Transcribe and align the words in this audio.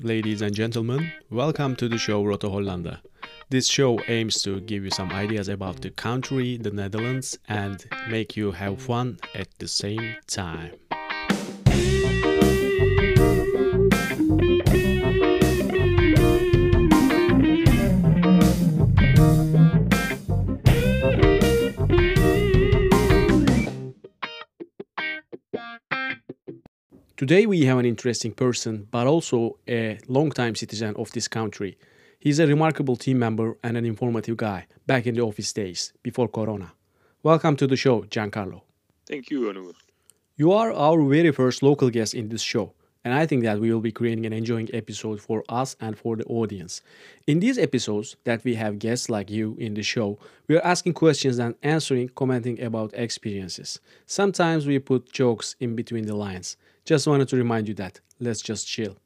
Ladies 0.00 0.42
and 0.42 0.54
gentlemen, 0.54 1.12
welcome 1.30 1.74
to 1.76 1.88
the 1.88 1.98
show 1.98 2.24
Roto 2.24 2.50
Hollanda. 2.50 3.00
This 3.50 3.68
show 3.68 3.98
aims 4.08 4.42
to 4.42 4.60
give 4.60 4.84
you 4.84 4.90
some 4.90 5.10
ideas 5.12 5.48
about 5.48 5.80
the 5.80 5.90
country, 5.90 6.56
the 6.56 6.70
Netherlands, 6.70 7.38
and 7.48 7.84
make 8.08 8.36
you 8.36 8.52
have 8.52 8.80
fun 8.80 9.18
at 9.34 9.48
the 9.58 9.68
same 9.68 10.16
time. 10.26 10.72
Today 27.28 27.44
we 27.44 27.66
have 27.66 27.76
an 27.76 27.84
interesting 27.84 28.32
person, 28.32 28.88
but 28.90 29.06
also 29.06 29.58
a 29.68 29.98
long-time 30.08 30.54
citizen 30.54 30.94
of 30.96 31.12
this 31.12 31.28
country. 31.28 31.76
He's 32.18 32.38
a 32.38 32.46
remarkable 32.46 32.96
team 32.96 33.18
member 33.18 33.58
and 33.62 33.76
an 33.76 33.84
informative 33.84 34.38
guy 34.38 34.66
back 34.86 35.06
in 35.06 35.14
the 35.14 35.20
office 35.20 35.52
days 35.52 35.92
before 36.02 36.28
Corona. 36.28 36.72
Welcome 37.22 37.56
to 37.56 37.66
the 37.66 37.76
show, 37.76 38.00
Giancarlo. 38.04 38.62
Thank 39.06 39.30
you, 39.30 39.40
Onur. 39.42 39.74
You 40.36 40.52
are 40.52 40.72
our 40.72 41.04
very 41.04 41.30
first 41.30 41.62
local 41.62 41.90
guest 41.90 42.14
in 42.14 42.30
this 42.30 42.40
show, 42.40 42.72
and 43.04 43.12
I 43.12 43.26
think 43.26 43.42
that 43.42 43.60
we 43.60 43.70
will 43.70 43.82
be 43.82 43.92
creating 43.92 44.24
an 44.24 44.32
enjoying 44.32 44.70
episode 44.72 45.20
for 45.20 45.44
us 45.50 45.76
and 45.82 45.98
for 45.98 46.16
the 46.16 46.24
audience. 46.24 46.80
In 47.26 47.40
these 47.40 47.58
episodes 47.58 48.16
that 48.24 48.42
we 48.42 48.54
have 48.54 48.78
guests 48.78 49.10
like 49.10 49.28
you 49.28 49.54
in 49.60 49.74
the 49.74 49.82
show, 49.82 50.18
we 50.46 50.56
are 50.56 50.64
asking 50.64 50.94
questions 50.94 51.38
and 51.38 51.56
answering, 51.62 52.08
commenting 52.08 52.58
about 52.62 52.94
experiences. 52.94 53.80
Sometimes 54.06 54.66
we 54.66 54.78
put 54.78 55.12
jokes 55.12 55.56
in 55.60 55.76
between 55.76 56.06
the 56.06 56.16
lines. 56.16 56.56
Just 56.88 57.06
wanted 57.06 57.28
to 57.28 57.36
remind 57.36 57.68
you 57.68 57.74
that. 57.74 58.00
Let's 58.18 58.40
just 58.40 58.66
chill. 58.66 58.96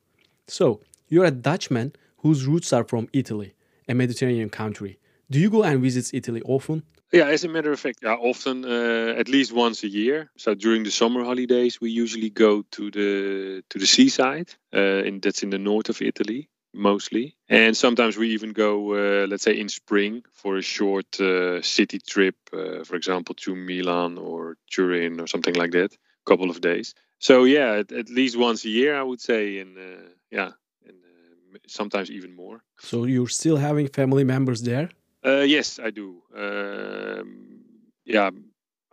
So, 0.46 0.82
you're 1.08 1.24
a 1.24 1.32
Dutchman 1.32 1.96
whose 2.18 2.46
roots 2.46 2.72
are 2.72 2.84
from 2.84 3.08
Italy, 3.12 3.54
a 3.88 3.94
Mediterranean 3.94 4.50
country. 4.50 5.00
Do 5.28 5.40
you 5.40 5.50
go 5.50 5.64
and 5.64 5.82
visit 5.82 6.14
Italy 6.14 6.42
often? 6.44 6.84
Yeah, 7.12 7.26
as 7.26 7.42
a 7.42 7.48
matter 7.48 7.72
of 7.72 7.80
fact, 7.80 7.98
yeah, 8.04 8.14
often 8.14 8.64
uh, 8.64 9.14
at 9.18 9.28
least 9.28 9.52
once 9.52 9.82
a 9.82 9.88
year. 9.88 10.30
So 10.36 10.54
during 10.54 10.84
the 10.84 10.92
summer 10.92 11.24
holidays, 11.24 11.80
we 11.80 11.90
usually 11.90 12.30
go 12.30 12.62
to 12.70 12.90
the 12.92 13.64
to 13.70 13.78
the 13.80 13.86
seaside, 13.86 14.50
uh, 14.72 15.02
that's 15.20 15.42
in 15.42 15.50
the 15.50 15.58
north 15.58 15.88
of 15.88 16.00
Italy 16.00 16.48
mostly. 16.74 17.36
And 17.48 17.76
sometimes 17.76 18.16
we 18.16 18.30
even 18.30 18.52
go, 18.52 18.94
uh, 18.94 19.26
let's 19.26 19.42
say, 19.42 19.58
in 19.58 19.68
spring 19.68 20.22
for 20.32 20.56
a 20.56 20.62
short 20.62 21.20
uh, 21.20 21.60
city 21.60 21.98
trip, 21.98 22.36
uh, 22.52 22.84
for 22.84 22.96
example, 22.96 23.34
to 23.44 23.54
Milan 23.54 24.16
or 24.18 24.56
Turin 24.70 25.20
or 25.20 25.26
something 25.26 25.54
like 25.54 25.72
that, 25.72 25.92
couple 26.24 26.50
of 26.50 26.60
days. 26.60 26.94
So 27.18 27.44
yeah, 27.44 27.78
at, 27.80 27.92
at 27.92 28.08
least 28.08 28.36
once 28.36 28.64
a 28.64 28.68
year, 28.68 28.98
I 28.98 29.02
would 29.02 29.20
say, 29.20 29.58
and 29.58 29.78
uh, 29.78 30.08
yeah, 30.30 30.50
and 30.86 30.96
uh, 30.96 31.58
sometimes 31.66 32.10
even 32.10 32.34
more. 32.34 32.62
So 32.80 33.04
you're 33.04 33.28
still 33.28 33.56
having 33.56 33.88
family 33.88 34.24
members 34.24 34.62
there? 34.62 34.90
Uh, 35.24 35.44
yes, 35.46 35.78
I 35.78 35.90
do. 35.90 36.22
Um, 36.36 37.60
yeah, 38.04 38.30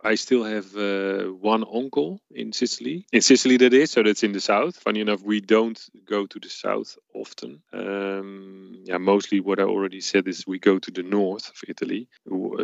I 0.02 0.14
still 0.14 0.44
have 0.44 0.74
uh, 0.76 1.24
one 1.24 1.64
uncle 1.64 2.20
in 2.30 2.52
Sicily. 2.52 3.04
In 3.12 3.20
Sicily, 3.20 3.56
that 3.58 3.74
is. 3.74 3.90
So 3.90 4.02
that's 4.02 4.22
in 4.22 4.32
the 4.32 4.40
south. 4.40 4.76
Funny 4.76 5.00
enough, 5.00 5.22
we 5.22 5.40
don't 5.40 5.78
go 6.06 6.26
to 6.26 6.38
the 6.38 6.48
south 6.48 6.96
often. 7.14 7.62
Um, 7.72 8.82
yeah, 8.84 8.98
mostly 8.98 9.40
what 9.40 9.58
I 9.58 9.64
already 9.64 10.00
said 10.00 10.26
is 10.26 10.46
we 10.46 10.58
go 10.58 10.78
to 10.78 10.90
the 10.90 11.02
north 11.02 11.48
of 11.50 11.56
Italy. 11.68 12.08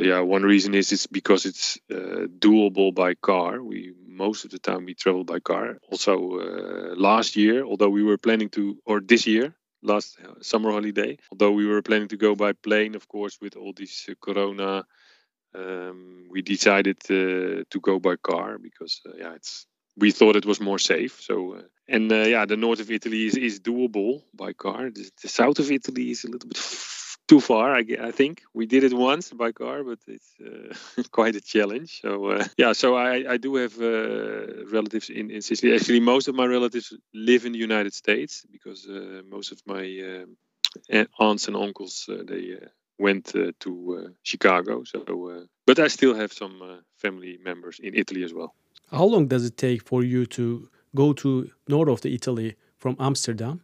Yeah, 0.00 0.20
one 0.20 0.44
reason 0.44 0.74
is 0.74 0.92
it's 0.92 1.06
because 1.06 1.44
it's 1.44 1.78
uh, 1.90 2.26
doable 2.38 2.94
by 2.94 3.14
car. 3.14 3.62
We 3.62 3.92
most 4.16 4.44
of 4.44 4.50
the 4.50 4.58
time 4.58 4.84
we 4.84 4.94
travel 4.94 5.24
by 5.24 5.40
car. 5.40 5.78
Also, 5.90 6.14
uh, 6.40 6.94
last 6.96 7.36
year, 7.36 7.64
although 7.64 7.88
we 7.90 8.02
were 8.02 8.18
planning 8.18 8.48
to, 8.50 8.78
or 8.84 9.00
this 9.00 9.26
year, 9.26 9.54
last 9.82 10.18
uh, 10.24 10.34
summer 10.40 10.72
holiday, 10.72 11.18
although 11.30 11.52
we 11.52 11.66
were 11.66 11.82
planning 11.82 12.08
to 12.08 12.16
go 12.16 12.34
by 12.34 12.52
plane, 12.52 12.94
of 12.94 13.08
course, 13.08 13.38
with 13.40 13.56
all 13.56 13.72
this 13.72 14.06
uh, 14.08 14.14
Corona 14.20 14.84
um, 15.54 16.26
we 16.30 16.42
decided 16.42 16.98
uh, 17.10 17.64
to 17.70 17.80
go 17.80 17.98
by 17.98 18.16
car 18.16 18.58
because 18.58 19.00
uh, 19.06 19.12
yeah 19.18 19.34
it's 19.34 19.66
we 19.96 20.10
thought 20.10 20.36
it 20.36 20.46
was 20.46 20.60
more 20.60 20.78
safe 20.78 21.20
so 21.20 21.54
uh, 21.54 21.62
and 21.88 22.10
yeah 22.10 22.44
the 22.44 22.56
north 22.56 22.80
of 22.80 22.90
italy 22.90 23.26
is, 23.26 23.36
is 23.36 23.60
doable 23.60 24.22
by 24.34 24.52
car 24.52 24.90
the, 24.90 25.10
the 25.22 25.28
south 25.28 25.58
of 25.58 25.70
italy 25.70 26.10
is 26.10 26.24
a 26.24 26.30
little 26.30 26.48
bit 26.48 26.58
too 27.28 27.40
far 27.40 27.74
I, 27.74 27.84
I 28.00 28.12
think 28.12 28.42
we 28.54 28.66
did 28.66 28.84
it 28.84 28.92
once 28.92 29.32
by 29.32 29.52
car 29.52 29.82
but 29.84 29.98
it's 30.06 30.34
uh, 30.40 31.02
quite 31.10 31.34
a 31.36 31.40
challenge 31.40 32.00
so 32.00 32.26
uh, 32.26 32.44
yeah 32.56 32.72
so 32.72 32.96
i 32.96 33.32
i 33.34 33.36
do 33.36 33.56
have 33.56 33.74
uh, 33.80 34.64
relatives 34.70 35.10
in, 35.10 35.30
in 35.30 35.42
sicily 35.42 35.74
actually 35.74 36.00
most 36.00 36.28
of 36.28 36.34
my 36.34 36.46
relatives 36.46 36.92
live 37.12 37.44
in 37.46 37.52
the 37.52 37.58
united 37.58 37.94
states 37.94 38.44
because 38.50 38.86
uh, 38.86 39.22
most 39.28 39.52
of 39.52 39.58
my 39.66 39.84
um, 40.08 40.36
aunts 41.18 41.48
and 41.48 41.56
uncles 41.56 42.08
uh, 42.08 42.22
they 42.26 42.54
uh, 42.62 42.68
went 42.98 43.34
uh, 43.34 43.52
to 43.60 43.70
uh, 43.98 44.10
Chicago. 44.22 44.84
So, 44.84 45.00
uh, 45.00 45.44
but 45.66 45.78
I 45.78 45.88
still 45.88 46.14
have 46.14 46.32
some 46.32 46.62
uh, 46.62 46.76
family 46.96 47.38
members 47.44 47.78
in 47.82 47.94
Italy 47.94 48.24
as 48.24 48.32
well. 48.32 48.54
How 48.90 49.04
long 49.04 49.26
does 49.26 49.44
it 49.44 49.56
take 49.56 49.82
for 49.82 50.02
you 50.02 50.26
to 50.26 50.68
go 50.94 51.12
to 51.14 51.50
north 51.68 51.88
of 51.88 52.00
the 52.00 52.14
Italy 52.14 52.56
from 52.78 52.96
Amsterdam? 52.98 53.60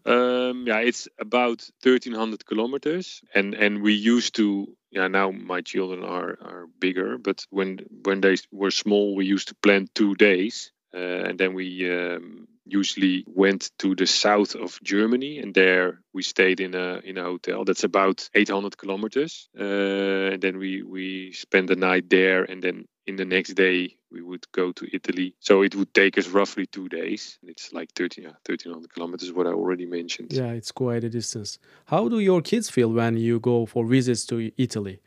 Yeah, 0.64 0.78
it's 0.78 1.08
about 1.18 1.68
1,300 1.82 2.46
kilometers, 2.46 3.22
and 3.34 3.54
and 3.54 3.82
we 3.82 3.94
used 3.94 4.34
to. 4.36 4.76
Yeah, 4.90 5.08
now 5.08 5.30
my 5.30 5.62
children 5.62 6.04
are 6.04 6.38
are 6.40 6.66
bigger, 6.78 7.18
but 7.18 7.46
when 7.50 7.80
when 8.04 8.20
they 8.20 8.36
were 8.52 8.70
small, 8.70 9.14
we 9.16 9.24
used 9.26 9.48
to 9.48 9.54
plan 9.56 9.88
two 9.94 10.14
days, 10.14 10.72
uh, 10.94 11.28
and 11.28 11.38
then 11.38 11.54
we 11.54 11.90
um, 11.90 12.46
usually 12.66 13.24
went 13.26 13.70
to 13.78 13.94
the 13.94 14.06
south 14.06 14.54
of 14.54 14.78
Germany, 14.82 15.38
and 15.38 15.54
there 15.54 16.00
we 16.12 16.22
stayed 16.22 16.60
in 16.60 16.74
a 16.74 17.00
in 17.04 17.18
a 17.18 17.24
hotel 17.24 17.64
that's 17.64 17.84
about 17.84 18.28
800 18.34 18.76
kilometers, 18.76 19.48
uh, 19.58 20.32
and 20.32 20.42
then 20.42 20.58
we 20.58 20.82
we 20.82 21.32
spent 21.32 21.68
the 21.68 21.76
night 21.76 22.10
there, 22.10 22.44
and 22.44 22.62
then 22.62 22.84
in 23.06 23.16
the 23.16 23.24
next 23.24 23.54
day 23.54 23.96
we 24.10 24.22
would 24.22 24.50
go 24.52 24.72
to 24.72 24.86
Italy. 24.94 25.34
So 25.40 25.62
it 25.62 25.74
would 25.74 25.92
take 25.94 26.18
us 26.18 26.28
roughly 26.28 26.66
two 26.66 26.88
days. 26.88 27.38
It's 27.42 27.72
like 27.72 27.92
13, 27.92 28.24
yeah, 28.24 28.30
1300 28.46 28.92
kilometers, 28.92 29.32
what 29.32 29.46
I 29.46 29.50
already 29.50 29.86
mentioned. 29.86 30.32
Yeah, 30.32 30.52
it's 30.52 30.72
quite 30.72 31.04
a 31.04 31.08
distance. 31.08 31.58
How 31.86 32.08
do 32.08 32.18
your 32.18 32.42
kids 32.42 32.70
feel 32.70 32.92
when 32.92 33.16
you 33.16 33.40
go 33.40 33.66
for 33.66 33.86
visits 33.86 34.24
to 34.26 34.50
Italy? 34.56 35.00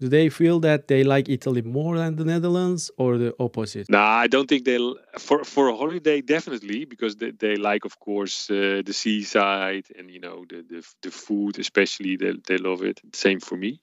Do 0.00 0.08
they 0.08 0.30
feel 0.30 0.60
that 0.60 0.88
they 0.88 1.04
like 1.04 1.28
Italy 1.28 1.60
more 1.60 1.98
than 1.98 2.16
the 2.16 2.24
Netherlands 2.24 2.90
or 2.96 3.18
the 3.18 3.34
opposite? 3.38 3.90
Nah, 3.90 4.22
I 4.24 4.28
don't 4.28 4.48
think 4.48 4.64
they'll 4.64 4.96
for 5.18 5.44
for 5.44 5.68
a 5.68 5.76
holiday 5.76 6.22
definitely 6.22 6.86
because 6.86 7.16
they, 7.16 7.32
they 7.32 7.56
like 7.56 7.84
of 7.84 8.00
course 8.00 8.50
uh, 8.50 8.80
the 8.82 8.94
seaside 8.94 9.84
and 9.98 10.10
you 10.10 10.18
know 10.18 10.46
the, 10.48 10.62
the 10.62 10.86
the 11.02 11.10
food 11.10 11.58
especially 11.58 12.16
they 12.16 12.32
they 12.48 12.56
love 12.56 12.82
it. 12.82 12.98
Same 13.12 13.40
for 13.40 13.56
me, 13.56 13.80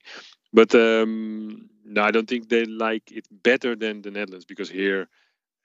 but 0.52 0.74
um, 0.74 1.70
no, 1.88 2.02
I 2.02 2.10
don't 2.12 2.28
think 2.28 2.48
they 2.48 2.64
like 2.64 3.12
it 3.12 3.26
better 3.30 3.76
than 3.76 4.02
the 4.02 4.10
Netherlands 4.10 4.44
because 4.46 4.70
here 4.70 5.08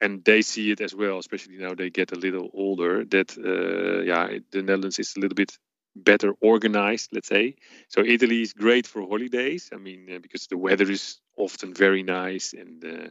and 0.00 0.24
they 0.24 0.42
see 0.42 0.70
it 0.70 0.80
as 0.80 0.94
well, 0.94 1.18
especially 1.18 1.56
now 1.58 1.74
they 1.74 1.90
get 1.90 2.12
a 2.12 2.16
little 2.16 2.50
older. 2.54 3.04
That 3.04 3.36
uh, 3.38 4.02
yeah, 4.02 4.38
the 4.50 4.62
Netherlands 4.62 4.98
is 4.98 5.14
a 5.16 5.20
little 5.20 5.34
bit 5.36 5.58
better 5.96 6.32
organized, 6.40 7.10
let's 7.12 7.28
say. 7.28 7.56
So 7.88 8.02
Italy 8.04 8.42
is 8.42 8.52
great 8.52 8.86
for 8.86 9.02
holidays. 9.02 9.70
I 9.72 9.76
mean, 9.76 10.08
uh, 10.14 10.18
because 10.20 10.46
the 10.48 10.58
weather 10.58 10.90
is 10.90 11.20
often 11.36 11.74
very 11.74 12.02
nice 12.02 12.52
and 12.52 12.84
uh, 12.84 13.10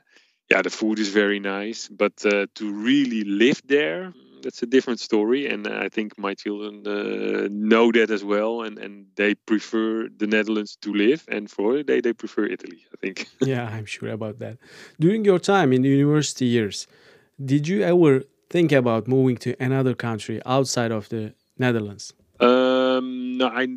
yeah, 0.50 0.62
the 0.62 0.70
food 0.70 1.00
is 1.00 1.10
very 1.10 1.40
nice. 1.40 1.88
But 1.90 2.26
uh, 2.26 2.48
to 2.56 2.74
really 2.74 3.24
live 3.24 3.62
there, 3.66 4.14
that's 4.44 4.62
a 4.62 4.66
different 4.66 5.00
story. 5.00 5.48
And 5.48 5.68
I 5.68 5.90
think 5.90 6.18
my 6.18 6.34
children 6.34 6.86
uh, 6.86 7.48
know 7.50 7.92
that 7.92 8.10
as 8.12 8.24
well, 8.24 8.62
and 8.62 8.78
and 8.78 9.08
they 9.16 9.36
prefer 9.36 10.08
the 10.22 10.28
Netherlands 10.28 10.78
to 10.84 10.94
live, 10.94 11.26
and 11.28 11.50
for 11.50 11.72
holiday 11.72 12.02
they 12.02 12.14
prefer 12.14 12.46
Italy. 12.46 12.82
I 12.94 12.98
think. 13.02 13.28
yeah, 13.42 13.66
I'm 13.76 13.86
sure 13.86 14.10
about 14.10 14.40
that. 14.40 14.58
During 15.00 15.26
your 15.26 15.40
time 15.40 15.74
in 15.74 15.82
the 15.82 15.90
university 15.90 16.46
years, 16.46 16.88
did 17.44 17.68
you 17.68 17.82
ever 17.82 18.24
think 18.50 18.72
about 18.72 19.08
moving 19.08 19.38
to 19.38 19.56
another 19.60 19.96
country 19.96 20.42
outside 20.46 20.92
of 20.92 21.10
the 21.10 21.34
Netherlands? 21.58 22.14
Um, 22.40 23.38
no, 23.38 23.48
I 23.48 23.68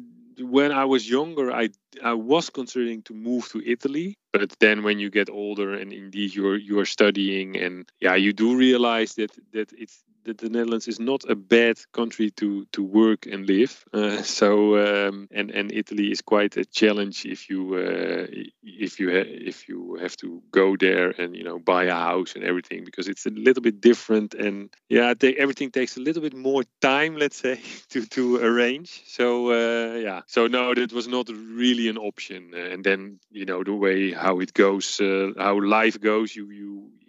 when 0.40 0.72
I 0.72 0.84
was 0.84 1.08
younger, 1.08 1.52
I 1.52 1.70
I 2.02 2.12
was 2.12 2.50
considering 2.50 3.02
to 3.02 3.14
move 3.14 3.48
to 3.50 3.62
Italy, 3.64 4.18
but 4.32 4.54
then 4.60 4.82
when 4.82 4.98
you 4.98 5.10
get 5.10 5.30
older 5.30 5.74
and 5.74 5.92
indeed 5.92 6.34
you're 6.34 6.56
you're 6.56 6.84
studying 6.84 7.56
and 7.56 7.88
yeah, 8.00 8.14
you 8.14 8.32
do 8.32 8.56
realize 8.56 9.14
that 9.14 9.32
that 9.52 9.72
it's 9.72 10.02
that 10.26 10.38
the 10.38 10.48
Netherlands 10.48 10.88
is 10.88 11.00
not 11.00 11.24
a 11.28 11.34
bad 11.34 11.78
country 11.92 12.30
to 12.32 12.66
to 12.72 12.82
work 12.82 13.26
and 13.26 13.46
live. 13.46 13.84
Uh, 13.96 14.22
so 14.22 14.76
um, 14.76 15.26
and 15.32 15.50
and 15.50 15.72
Italy 15.72 16.10
is 16.10 16.20
quite 16.20 16.56
a 16.58 16.64
challenge 16.64 17.24
if 17.24 17.48
you 17.48 17.60
uh, 17.76 18.26
if 18.62 19.00
you 19.00 19.08
if 19.10 19.68
you 19.68 19.96
have 20.02 20.14
to 20.18 20.42
go 20.50 20.76
there 20.76 21.10
and 21.18 21.34
you 21.34 21.44
know 21.44 21.58
buy 21.58 21.84
a 21.84 21.94
house 21.94 22.36
and 22.36 22.44
everything 22.44 22.84
because 22.84 23.08
it's 23.08 23.26
a 23.26 23.30
little 23.30 23.62
bit 23.62 23.80
different 23.80 24.34
and 24.34 24.68
yeah, 24.88 25.14
they, 25.18 25.34
everything 25.34 25.70
takes 25.70 25.96
a 25.96 26.00
little 26.00 26.22
bit 26.22 26.34
more 26.34 26.62
time, 26.80 27.16
let's 27.16 27.36
say, 27.36 27.60
to 27.90 28.04
to 28.16 28.36
arrange. 28.36 29.02
So 29.06 29.26
uh, 29.50 29.94
yeah, 29.96 30.20
so 30.26 30.46
no, 30.46 30.74
that 30.74 30.92
was 30.92 31.08
not 31.08 31.28
really 31.28 31.88
an 31.88 31.98
option. 31.98 32.54
And 32.54 32.84
then 32.84 33.18
you 33.30 33.46
know 33.46 33.64
the 33.64 33.74
way 33.74 34.12
how 34.12 34.40
it 34.40 34.52
goes, 34.54 35.00
uh, 35.00 35.32
how 35.38 35.60
life 35.60 36.00
goes. 36.00 36.36
You 36.36 36.50
you 36.50 36.65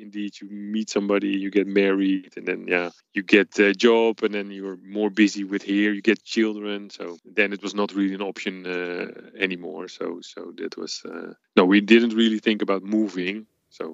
indeed 0.08 0.34
you 0.42 0.48
meet 0.50 0.90
somebody, 0.90 1.32
you 1.44 1.50
get 1.60 1.68
married, 1.84 2.32
and 2.38 2.46
then 2.50 2.60
yeah, 2.76 2.90
you 3.16 3.22
get 3.38 3.50
a 3.60 3.74
job 3.74 4.14
and 4.24 4.34
then 4.34 4.48
you're 4.58 4.80
more 5.00 5.12
busy 5.24 5.44
with 5.52 5.64
here 5.74 5.92
you 5.98 6.02
get 6.12 6.20
children. 6.24 6.90
So 6.98 7.04
then 7.38 7.50
it 7.56 7.62
was 7.66 7.74
not 7.82 7.90
really 7.98 8.16
an 8.20 8.26
option 8.32 8.56
uh, 8.66 9.08
anymore. 9.46 9.86
So 9.98 10.06
so 10.34 10.40
that 10.62 10.74
was 10.82 10.94
uh, 11.12 11.32
no 11.58 11.64
we 11.74 11.80
didn't 11.94 12.16
really 12.22 12.40
think 12.48 12.60
about 12.62 12.82
moving 12.98 13.38
so. 13.80 13.86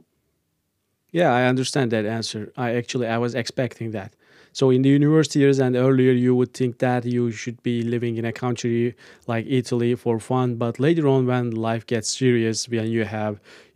Yeah 1.20 1.32
i 1.40 1.44
understand 1.54 1.88
that 1.92 2.06
answer. 2.20 2.42
I 2.66 2.68
actually 2.80 3.08
i 3.08 3.18
was 3.26 3.34
expecting 3.44 3.92
that. 3.98 4.12
So 4.60 4.70
in 4.76 4.82
the 4.84 4.90
university 5.00 5.40
years 5.44 5.60
and 5.66 5.76
earlier 5.76 6.14
you 6.26 6.34
would 6.40 6.54
think 6.60 6.74
that 6.88 7.02
you 7.16 7.32
should 7.32 7.60
be 7.64 7.78
living 7.96 8.18
in 8.20 8.26
a 8.26 8.36
country 8.46 8.96
like 9.34 9.46
italy 9.60 9.96
for 10.04 10.16
fun 10.32 10.48
but 10.64 10.74
later 10.88 11.06
on 11.14 11.22
when 11.32 11.46
life 11.70 11.86
gets 11.94 12.08
serious 12.24 12.58
when 12.74 12.88
you 12.98 13.04
have 13.20 13.34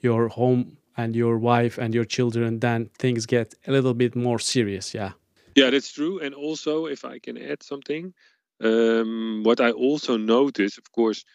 your 0.08 0.24
home 0.40 0.77
and 0.98 1.16
your 1.16 1.38
wife 1.38 1.78
and 1.78 1.94
your 1.94 2.06
children 2.06 2.60
then 2.60 2.90
things 2.98 3.26
get 3.26 3.54
a 3.68 3.72
little 3.72 3.94
bit 3.94 4.16
more 4.16 4.40
serious 4.40 4.94
yeah 4.94 5.12
yeah, 5.58 5.72
that's 5.72 5.92
true. 5.92 6.20
And 6.20 6.36
also, 6.36 6.86
if 6.86 7.04
I 7.04 7.18
can 7.18 7.36
add 7.36 7.64
something, 7.64 8.14
um, 8.64 9.42
what 9.44 9.60
I 9.60 9.72
also 9.72 10.16
noticed, 10.16 10.78
of 10.78 10.92
course, 10.92 11.26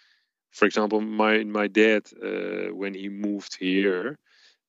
for 0.53 0.67
example, 0.67 1.00
my 1.00 1.43
my 1.43 1.67
dad 1.67 2.03
uh, 2.23 2.73
when 2.73 2.94
he 2.94 3.09
moved 3.09 3.56
here, 3.59 4.19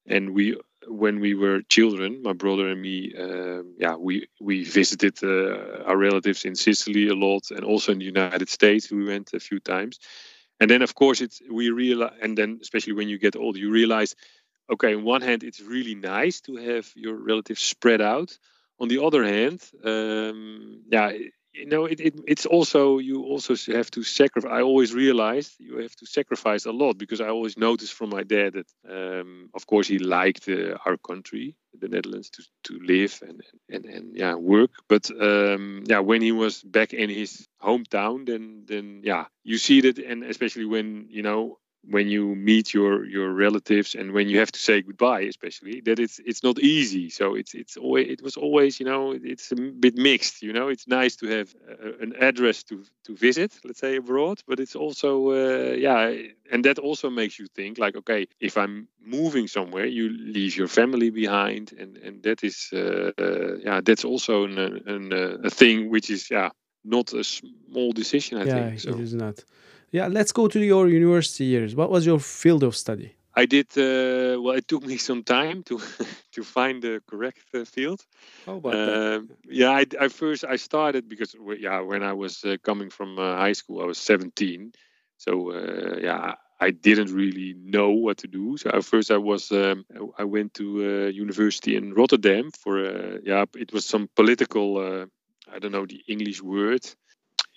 and 0.08 0.34
we 0.34 0.58
when 0.88 1.20
we 1.20 1.36
were 1.36 1.62
children, 1.70 2.24
my 2.24 2.34
brother 2.34 2.68
and 2.68 2.82
me, 2.82 3.14
uh, 3.16 3.62
yeah, 3.78 3.96
we 3.96 4.28
we 4.42 4.64
visited 4.64 5.24
uh, 5.24 5.84
our 5.86 5.98
relatives 5.98 6.46
in 6.46 6.56
Sicily 6.56 7.10
a 7.10 7.16
lot, 7.16 7.52
and 7.52 7.64
also 7.64 7.92
in 7.92 8.00
the 8.00 8.06
United 8.06 8.50
States. 8.50 8.92
We 8.92 9.06
went 9.06 9.34
a 9.36 9.40
few 9.40 9.60
times, 9.60 10.00
and 10.60 10.68
then 10.68 10.82
of 10.82 10.96
course 10.96 11.22
it's 11.22 11.44
we 11.48 11.70
realize, 11.70 12.18
and 12.24 12.36
then 12.36 12.58
especially 12.60 12.94
when 12.94 13.08
you 13.08 13.20
get 13.20 13.36
old, 13.36 13.56
you 13.56 13.70
realize, 13.70 14.16
okay, 14.72 14.96
on 14.96 15.04
one 15.04 15.22
hand, 15.22 15.44
it's 15.44 15.62
really 15.62 15.96
nice 15.96 16.42
to 16.42 16.56
have 16.56 16.92
your 16.96 17.16
relatives 17.16 17.62
spread 17.62 18.02
out 18.02 18.38
on 18.80 18.88
the 18.88 19.04
other 19.04 19.24
hand, 19.24 19.62
um, 19.84 20.82
yeah, 20.92 21.12
you 21.54 21.68
know, 21.68 21.86
it, 21.86 22.00
it, 22.00 22.20
it's 22.28 22.46
also 22.46 22.98
you 22.98 23.24
also 23.24 23.56
have 23.72 23.92
to 23.92 24.04
sacrifice. 24.04 24.52
I 24.52 24.62
always 24.62 24.94
realized 24.94 25.54
you 25.60 25.78
have 25.78 25.96
to 25.98 26.06
sacrifice 26.06 26.66
a 26.66 26.72
lot 26.72 26.98
because 26.98 27.22
I 27.22 27.30
always 27.30 27.58
noticed 27.58 27.94
from 27.94 28.10
my 28.10 28.24
dad 28.24 28.54
that, 28.54 28.70
um, 28.90 29.50
of 29.54 29.68
course, 29.68 29.88
he 29.88 30.00
liked 30.00 30.50
uh, 30.50 30.78
our 30.86 30.98
country, 30.98 31.56
the 31.80 31.88
Netherlands, 31.88 32.32
to, 32.32 32.44
to 32.64 32.80
live 32.84 33.22
and, 33.22 33.42
and 33.70 33.86
and 33.86 34.18
yeah 34.18 34.34
work. 34.34 34.72
But 34.90 35.12
um, 35.12 35.84
yeah, 35.86 36.00
when 36.00 36.22
he 36.24 36.32
was 36.32 36.64
back 36.64 36.94
in 36.94 37.10
his 37.10 37.48
hometown, 37.62 38.26
then 38.26 38.64
then 38.66 39.02
yeah, 39.04 39.26
you 39.44 39.60
see 39.60 39.82
that, 39.82 40.00
and 40.00 40.24
especially 40.24 40.66
when 40.66 41.06
you 41.10 41.22
know 41.22 41.60
when 41.90 42.08
you 42.08 42.36
meet 42.36 42.74
your 42.74 43.06
your 43.06 43.32
relatives 43.32 43.96
and 43.96 44.12
when 44.14 44.30
you 44.30 44.40
have 44.40 44.52
to 44.52 44.60
say 44.60 44.82
goodbye 44.82 45.22
especially 45.22 45.82
that 45.82 46.00
it's 46.00 46.20
it's 46.26 46.44
not 46.44 46.60
easy. 46.60 47.10
So 47.10 47.36
it's 47.36 47.54
it's 47.54 47.78
always 47.78 48.08
it 48.10 48.22
was 48.22 48.38
always 48.38 48.80
you 48.80 48.86
know 48.86 49.12
it's 49.12 49.52
a 49.52 49.56
bit 49.56 49.98
mixed 49.98 50.42
you 50.42 50.54
know? 50.54 50.68
It's 50.70 50.88
nice 50.88 51.16
to 51.18 51.28
have 51.28 51.54
a, 51.68 52.04
an 52.04 52.14
address 52.20 52.64
to 52.64 52.84
to 53.06 53.16
visit 53.16 53.60
let's 53.64 53.80
say 53.80 53.96
abroad 53.98 54.42
but 54.48 54.60
it's 54.60 54.76
also 54.76 55.30
uh, 55.32 55.74
yeah 55.74 56.12
and 56.52 56.64
that 56.66 56.80
also 56.80 57.10
makes 57.10 57.40
you 57.40 57.48
think 57.48 57.78
like 57.78 57.96
okay 57.96 58.28
if 58.40 58.58
i'm 58.58 58.88
moving 59.04 59.48
somewhere 59.48 59.86
you 59.86 60.10
leave 60.10 60.56
your 60.58 60.68
family 60.68 61.10
behind 61.10 61.74
and 61.80 61.98
and 61.98 62.24
that 62.24 62.44
is 62.44 62.70
uh, 62.74 63.12
uh, 63.18 63.56
yeah 63.64 63.82
that's 63.84 64.06
also 64.06 64.46
an, 64.46 64.58
an, 64.58 65.14
uh, 65.14 65.38
a 65.44 65.50
thing 65.50 65.90
which 65.90 66.10
is 66.10 66.30
yeah 66.32 66.50
not 66.84 67.14
a 67.14 67.24
small 67.24 67.92
decision 67.92 68.38
i 68.38 68.46
yeah, 68.46 68.48
think 68.48 68.80
so. 68.80 68.92
it 68.92 69.00
is 69.00 69.14
not 69.14 69.44
yeah, 69.94 70.08
let's 70.08 70.32
go 70.32 70.48
to 70.48 70.60
your 70.60 70.90
university 70.90 71.46
years. 71.46 71.76
What 71.76 71.92
was 71.92 72.04
your 72.06 72.20
field 72.20 72.64
of 72.64 72.76
study? 72.76 73.14
I 73.36 73.46
did 73.46 73.68
uh, 73.78 74.42
well. 74.42 74.56
It 74.56 74.68
took 74.68 74.86
me 74.86 74.98
some 74.98 75.24
time 75.24 75.64
to 75.64 75.80
to 76.34 76.44
find 76.44 76.82
the 76.82 77.02
correct 77.08 77.46
uh, 77.54 77.64
field. 77.64 78.02
How 78.46 78.56
about 78.56 78.74
uh, 78.74 78.86
that? 78.86 79.16
Um, 79.16 79.30
yeah, 79.46 79.70
I, 79.70 79.86
I, 80.00 80.08
first 80.08 80.46
I 80.46 80.58
started 80.58 81.08
because 81.08 81.36
yeah, 81.60 81.80
when 81.80 82.04
I 82.04 82.14
was 82.14 82.44
uh, 82.44 82.58
coming 82.64 82.90
from 82.90 83.20
uh, 83.20 83.38
high 83.38 83.54
school, 83.54 83.82
I 83.82 83.86
was 83.86 84.00
17. 84.00 84.74
So 85.18 85.52
uh, 85.52 85.98
yeah, 86.02 86.36
I 86.60 86.72
didn't 86.72 87.14
really 87.14 87.56
know 87.58 87.92
what 87.92 88.18
to 88.18 88.28
do. 88.28 88.58
So 88.58 88.72
at 88.72 88.84
first 88.84 89.12
I 89.12 89.18
was 89.18 89.52
um, 89.52 89.86
I 90.18 90.24
went 90.24 90.56
to 90.56 91.10
university 91.10 91.76
in 91.76 91.94
Rotterdam 91.94 92.50
for 92.52 92.80
yeah, 93.24 93.46
it 93.56 93.72
was 93.74 93.86
some 93.86 94.10
political. 94.16 95.08
I 95.54 95.60
don't 95.60 95.72
know 95.72 95.86
the 95.86 96.02
English 96.08 96.42
word. 96.42 96.84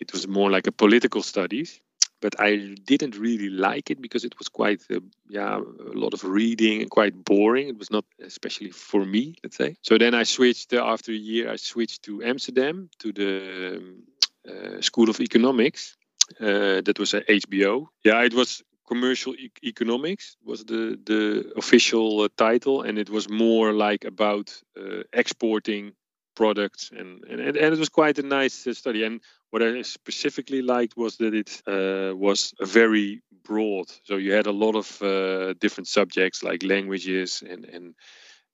It 0.01 0.13
was 0.13 0.29
more 0.29 0.51
like 0.51 0.67
a 0.67 0.73
political 0.73 1.23
studies 1.23 1.81
but 2.27 2.41
I 2.41 2.75
didn't 2.85 3.17
really 3.17 3.51
like 3.51 3.89
it 3.93 4.03
because 4.03 4.25
it 4.25 4.37
was 4.37 4.49
quite, 4.49 4.83
uh, 4.91 4.99
yeah, 5.29 5.61
a 5.95 5.99
lot 6.05 6.13
of 6.13 6.25
reading 6.25 6.81
and 6.83 6.91
quite 6.91 7.15
boring. 7.15 7.69
It 7.69 7.79
was 7.79 7.89
not 7.89 8.05
especially 8.21 8.73
for 8.73 9.05
me, 9.05 9.37
let's 9.45 9.57
say. 9.57 9.77
So 9.83 9.97
then 9.97 10.13
I 10.13 10.25
switched 10.25 10.73
uh, 10.73 10.85
after 10.85 11.13
a 11.13 11.23
year. 11.31 11.53
I 11.53 11.55
switched 11.55 12.03
to 12.07 12.25
Amsterdam 12.25 12.91
to 12.99 13.13
the 13.13 13.33
um, 13.77 14.03
uh, 14.51 14.81
School 14.81 15.09
of 15.09 15.21
Economics. 15.21 15.97
Uh, 16.41 16.81
that 16.87 16.99
was 16.99 17.15
at 17.15 17.29
HBO. 17.29 17.87
Yeah, 18.03 18.25
it 18.25 18.35
was 18.35 18.65
commercial 18.89 19.33
e- 19.37 19.53
economics 19.63 20.37
was 20.45 20.65
the 20.65 20.99
the 21.11 21.53
official 21.57 22.23
uh, 22.23 22.29
title, 22.37 22.83
and 22.83 22.99
it 22.99 23.09
was 23.09 23.29
more 23.29 23.73
like 23.73 24.05
about 24.05 24.47
uh, 24.77 25.03
exporting 25.13 25.93
products 26.35 26.93
and, 26.99 27.25
and 27.31 27.41
and 27.41 27.75
it 27.75 27.79
was 27.79 27.89
quite 27.89 28.19
a 28.19 28.27
nice 28.39 28.67
study 28.73 29.05
and 29.05 29.21
what 29.51 29.63
I 29.63 29.83
specifically 29.83 30.63
liked 30.63 30.97
was 30.97 31.17
that 31.19 31.35
it 31.35 31.63
uh, 31.67 32.15
was 32.17 32.53
very 32.61 33.23
broad. 33.45 33.87
So 34.05 34.17
you 34.17 34.33
had 34.33 34.47
a 34.47 34.53
lot 34.53 34.75
of 34.77 35.03
uh, 35.03 35.55
different 35.55 35.89
subjects 35.89 36.43
like 36.43 36.63
languages 36.63 37.43
and 37.49 37.65
and 37.65 37.95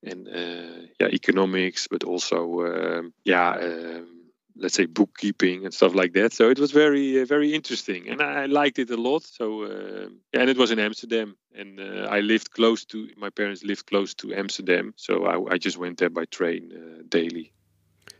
and 0.04 0.28
uh, 0.28 0.86
yeah, 1.00 1.08
economics, 1.08 1.88
but 1.88 2.04
also 2.04 2.66
um, 2.66 3.14
yeah. 3.24 3.50
Um, 3.50 4.22
let's 4.56 4.74
say 4.74 4.86
bookkeeping 4.86 5.64
and 5.64 5.72
stuff 5.72 5.94
like 5.94 6.12
that. 6.12 6.32
So 6.32 6.50
it 6.50 6.58
was 6.58 6.72
very, 6.72 7.20
uh, 7.20 7.24
very 7.24 7.54
interesting, 7.54 8.08
and 8.08 8.20
I 8.20 8.46
liked 8.46 8.78
it 8.78 8.90
a 8.90 8.96
lot. 8.96 9.22
So 9.24 9.64
uh, 9.64 10.08
and 10.34 10.50
it 10.50 10.56
was 10.56 10.70
in 10.70 10.78
Amsterdam, 10.78 11.36
and 11.54 11.80
uh, 11.80 12.06
I 12.10 12.20
lived 12.20 12.50
close 12.50 12.84
to 12.86 13.08
my 13.16 13.30
parents 13.30 13.64
lived 13.64 13.86
close 13.86 14.14
to 14.14 14.34
Amsterdam, 14.34 14.94
so 14.96 15.24
I, 15.24 15.54
I 15.54 15.58
just 15.58 15.78
went 15.78 15.98
there 15.98 16.10
by 16.10 16.24
train 16.26 16.72
uh, 16.72 17.02
daily. 17.08 17.52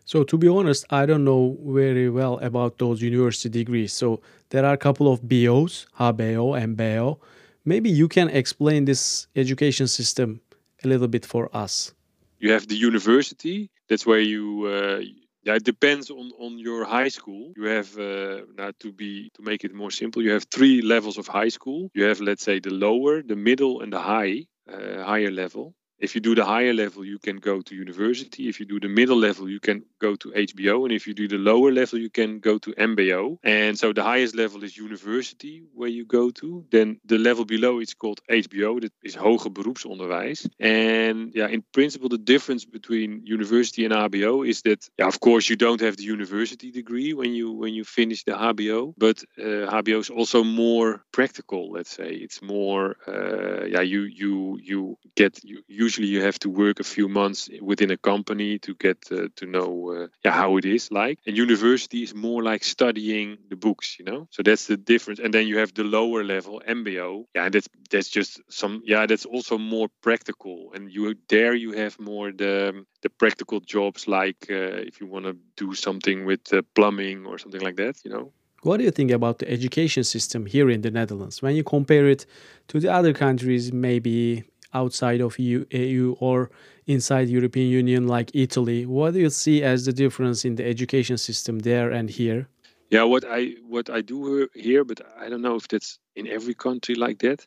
So 0.05 0.25
to 0.25 0.37
be 0.37 0.49
honest, 0.49 0.85
I 0.91 1.07
don't 1.07 1.25
know 1.25 1.57
very 1.65 2.11
well 2.11 2.39
about 2.41 2.79
those 2.79 3.01
university 3.03 3.49
degrees. 3.49 3.93
So 3.93 4.21
there 4.51 4.65
are 4.65 4.75
a 4.75 4.79
couple 4.79 5.13
of 5.13 5.29
BOs, 5.29 5.87
HBO 5.99 6.61
and 6.61 6.77
BO. 6.77 7.19
Maybe 7.65 7.91
you 7.91 8.09
can 8.09 8.29
explain 8.29 8.85
this 8.85 9.29
education 9.37 9.87
system 9.87 10.41
a 10.85 10.89
little 10.89 11.09
bit 11.09 11.25
for 11.25 11.49
us. 11.57 11.95
You 12.41 12.53
have 12.53 12.67
the 12.67 12.75
university. 12.75 13.71
That's 13.89 14.05
where 14.05 14.21
you. 14.21 14.67
Uh, 14.67 15.01
yeah, 15.45 15.55
it 15.55 15.65
depends 15.65 16.11
on 16.11 16.33
on 16.39 16.59
your 16.59 16.85
high 16.85 17.09
school. 17.09 17.53
You 17.57 17.65
have 17.65 17.99
uh, 17.99 18.43
now 18.57 18.73
to 18.81 18.93
be 18.93 19.31
to 19.35 19.43
make 19.43 19.65
it 19.65 19.73
more 19.75 19.91
simple. 19.91 20.23
You 20.23 20.33
have 20.33 20.47
three 20.51 20.83
levels 20.83 21.19
of 21.19 21.27
high 21.29 21.51
school. 21.51 21.91
You 21.95 22.05
have 22.05 22.21
let's 22.21 22.43
say 22.43 22.61
the 22.61 22.71
lower, 22.71 23.23
the 23.23 23.37
middle, 23.37 23.81
and 23.81 23.93
the 23.93 24.01
high 24.01 24.47
uh, 24.73 25.05
higher 25.05 25.31
level. 25.31 25.75
If 26.03 26.17
you 26.17 26.21
do 26.21 26.35
the 26.35 26.45
higher 26.45 26.75
level, 26.75 27.05
you 27.05 27.21
can 27.21 27.37
go 27.37 27.63
to 27.63 27.75
university. 27.77 28.49
If 28.49 28.59
you 28.59 28.67
do 28.67 28.81
the 28.81 28.89
middle 28.89 29.17
level, 29.17 29.49
you 29.49 29.61
can 29.61 29.85
go 30.01 30.17
to 30.17 30.33
HBO. 30.33 30.85
And 30.85 30.93
if 30.93 31.07
you 31.07 31.15
do 31.15 31.29
the 31.29 31.39
lower 31.39 31.71
level, 31.71 31.99
you 32.01 32.11
can 32.11 32.41
go 32.41 32.59
to 32.59 32.73
MBO. 32.73 33.39
And 33.45 33.79
so 33.79 33.93
the 33.93 34.03
highest 34.03 34.35
level 34.35 34.65
is 34.65 34.77
university 34.77 35.63
where 35.75 35.89
you 35.89 36.05
go 36.05 36.31
to. 36.31 36.67
Then 36.73 36.99
the 37.05 37.19
level 37.19 37.45
below 37.45 37.79
is 37.79 37.95
called 37.95 38.21
HBO. 38.29 38.81
That 38.81 38.93
is 39.05 39.15
hoger 39.15 39.51
beroepsonderwijs. 39.51 40.49
And 40.59 41.33
yeah, 41.37 41.47
in 41.47 41.63
principle, 41.73 42.09
the 42.09 42.19
difference 42.19 42.65
between 42.65 43.23
university 43.25 43.85
and 43.85 43.95
HBO 43.95 44.47
is 44.47 44.63
that, 44.63 44.89
yeah, 44.99 45.07
of 45.07 45.21
course, 45.21 45.49
you 45.49 45.55
don't 45.55 45.81
have 45.81 45.97
the 45.97 46.05
university 46.05 46.73
degree 46.73 47.15
when 47.15 47.33
you 47.33 47.53
when 47.53 47.75
you 47.75 47.85
finish 47.85 48.25
the 48.25 48.33
HBO, 48.33 48.93
but 48.99 49.23
uh, 49.39 49.83
HBO 49.83 50.01
is 50.01 50.11
also 50.11 50.43
more 50.43 51.05
practical. 51.13 51.71
Let's 51.71 51.91
say 51.91 52.11
it's 52.11 52.43
more, 52.43 52.97
uh, 53.07 53.65
yeah, 53.67 53.83
you 53.83 54.03
you 54.03 54.59
you 54.61 54.99
get 55.15 55.39
you 55.45 55.63
usually 55.93 56.09
you 56.09 56.23
have 56.23 56.39
to 56.39 56.49
work 56.49 56.81
a 56.81 56.85
few 56.85 57.09
months 57.09 57.51
within 57.61 57.91
a 57.91 57.97
company 57.97 58.59
to 58.59 58.75
get 58.75 58.99
uh, 59.11 59.29
to 59.37 59.45
know 59.47 59.71
uh, 59.93 60.07
yeah, 60.25 60.33
how 60.33 60.57
it 60.57 60.65
is 60.65 60.91
like. 60.91 61.19
And 61.27 61.37
university 61.37 62.03
is 62.03 62.15
more 62.15 62.43
like 62.43 62.65
studying 62.65 63.37
the 63.51 63.57
books, 63.57 63.97
you 63.99 64.05
know. 64.05 64.27
So 64.31 64.43
that's 64.43 64.67
the 64.67 64.77
difference. 64.77 65.21
And 65.21 65.33
then 65.35 65.47
you 65.47 65.59
have 65.59 65.75
the 65.75 65.85
lower 65.85 66.25
level 66.25 66.63
MBO. 66.67 67.27
Yeah, 67.35 67.51
that's 67.51 67.69
that's 67.91 68.09
just 68.09 68.41
some. 68.49 68.83
Yeah, 68.85 69.07
that's 69.07 69.27
also 69.27 69.59
more 69.59 69.89
practical. 70.01 70.73
And 70.75 70.91
you 70.91 71.15
there 71.29 71.55
you 71.55 71.73
have 71.73 71.99
more 71.99 72.33
the 72.33 72.85
the 73.03 73.11
practical 73.11 73.61
jobs 73.61 74.09
like 74.09 74.47
uh, 74.51 74.89
if 74.89 75.01
you 75.01 75.07
want 75.07 75.27
to 75.27 75.37
do 75.57 75.75
something 75.75 76.25
with 76.25 76.53
uh, 76.53 76.63
plumbing 76.75 77.27
or 77.27 77.39
something 77.39 77.61
like 77.61 77.77
that, 77.77 77.97
you 78.05 78.11
know. 78.11 78.33
What 78.63 78.77
do 78.79 78.85
you 78.85 78.93
think 78.93 79.11
about 79.11 79.39
the 79.41 79.51
education 79.51 80.05
system 80.05 80.47
here 80.47 80.71
in 80.71 80.83
the 80.83 80.91
Netherlands 80.91 81.43
when 81.43 81.57
you 81.57 81.65
compare 81.65 82.07
it 82.09 82.27
to 82.69 82.79
the 82.79 82.93
other 82.93 83.13
countries, 83.13 83.73
maybe 83.73 84.45
outside 84.75 85.21
of 85.21 85.39
EU, 85.39 85.65
EU 85.71 86.17
or 86.21 86.51
inside 86.87 87.29
European 87.29 87.69
Union 87.69 88.07
like 88.07 88.31
Italy. 88.35 88.87
What 88.87 89.15
do 89.15 89.21
you 89.21 89.31
see 89.31 89.63
as 89.63 89.85
the 89.85 89.93
difference 89.93 90.45
in 90.45 90.57
the 90.57 90.67
education 90.67 91.19
system 91.19 91.61
there 91.61 91.91
and 91.91 92.11
here? 92.11 92.49
Yeah, 92.91 93.05
what 93.05 93.25
I 93.25 93.55
what 93.67 93.89
I 93.89 94.03
do 94.03 94.49
here, 94.55 94.85
but 94.85 95.01
I 95.19 95.31
don't 95.31 95.41
know 95.41 95.57
if 95.57 95.67
that's 95.67 95.99
in 96.15 96.27
every 96.27 96.55
country 96.55 96.95
like 96.95 97.21
that, 97.21 97.47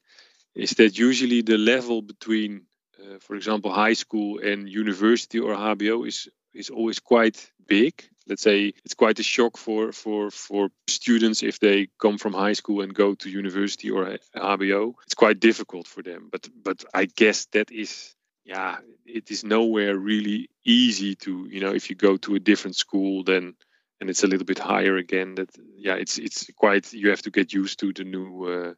is 0.55 0.72
that 0.72 0.98
usually 0.98 1.44
the 1.44 1.58
level 1.58 2.01
between, 2.01 2.65
uh, 3.00 3.20
for 3.20 3.36
example, 3.36 3.72
high 3.72 3.94
school 3.94 4.39
and 4.39 4.67
university 4.67 5.39
or 5.39 5.53
HBO 5.53 6.08
is 6.08 6.27
is 6.53 6.70
always 6.72 7.00
quite 7.00 7.51
big. 7.67 7.94
Let's 8.27 8.41
say 8.41 8.74
it's 8.84 8.96
quite 8.96 9.20
a 9.20 9.24
shock 9.24 9.58
for 9.58 9.91
for 9.91 10.32
for 10.32 10.70
students 10.88 11.44
if 11.44 11.60
they 11.60 11.88
come 12.00 12.17
from 12.17 12.34
high 12.34 12.53
school 12.53 12.82
and 12.82 12.94
go 12.94 13.15
to 13.15 13.29
university 13.29 13.91
or 13.91 14.17
HBO. 14.36 14.94
It's 15.03 15.13
quite 15.13 15.39
difficult 15.39 15.88
for 15.88 16.01
them. 16.01 16.29
But 16.32 16.50
but 16.63 16.84
I 16.94 17.05
guess 17.05 17.46
that 17.53 17.72
is 17.72 18.15
yeah, 18.44 18.77
it 19.05 19.32
is 19.32 19.44
nowhere 19.44 19.98
really 19.98 20.50
easy 20.63 21.15
to 21.15 21.48
you 21.50 21.60
know 21.60 21.74
if 21.74 21.89
you 21.89 21.96
go 21.96 22.17
to 22.17 22.36
a 22.36 22.39
different 22.39 22.75
school 22.75 23.24
then 23.24 23.55
and 24.01 24.10
it's 24.10 24.24
a 24.24 24.27
little 24.27 24.46
bit 24.46 24.60
higher 24.60 24.98
again. 24.98 25.36
That 25.36 25.50
yeah, 25.77 25.96
it's 25.96 26.17
it's 26.17 26.50
quite 26.55 26.94
you 26.94 27.10
have 27.10 27.22
to 27.24 27.32
get 27.32 27.53
used 27.53 27.79
to 27.79 27.94
the 27.94 28.03
new. 28.03 28.46
Uh, 28.46 28.74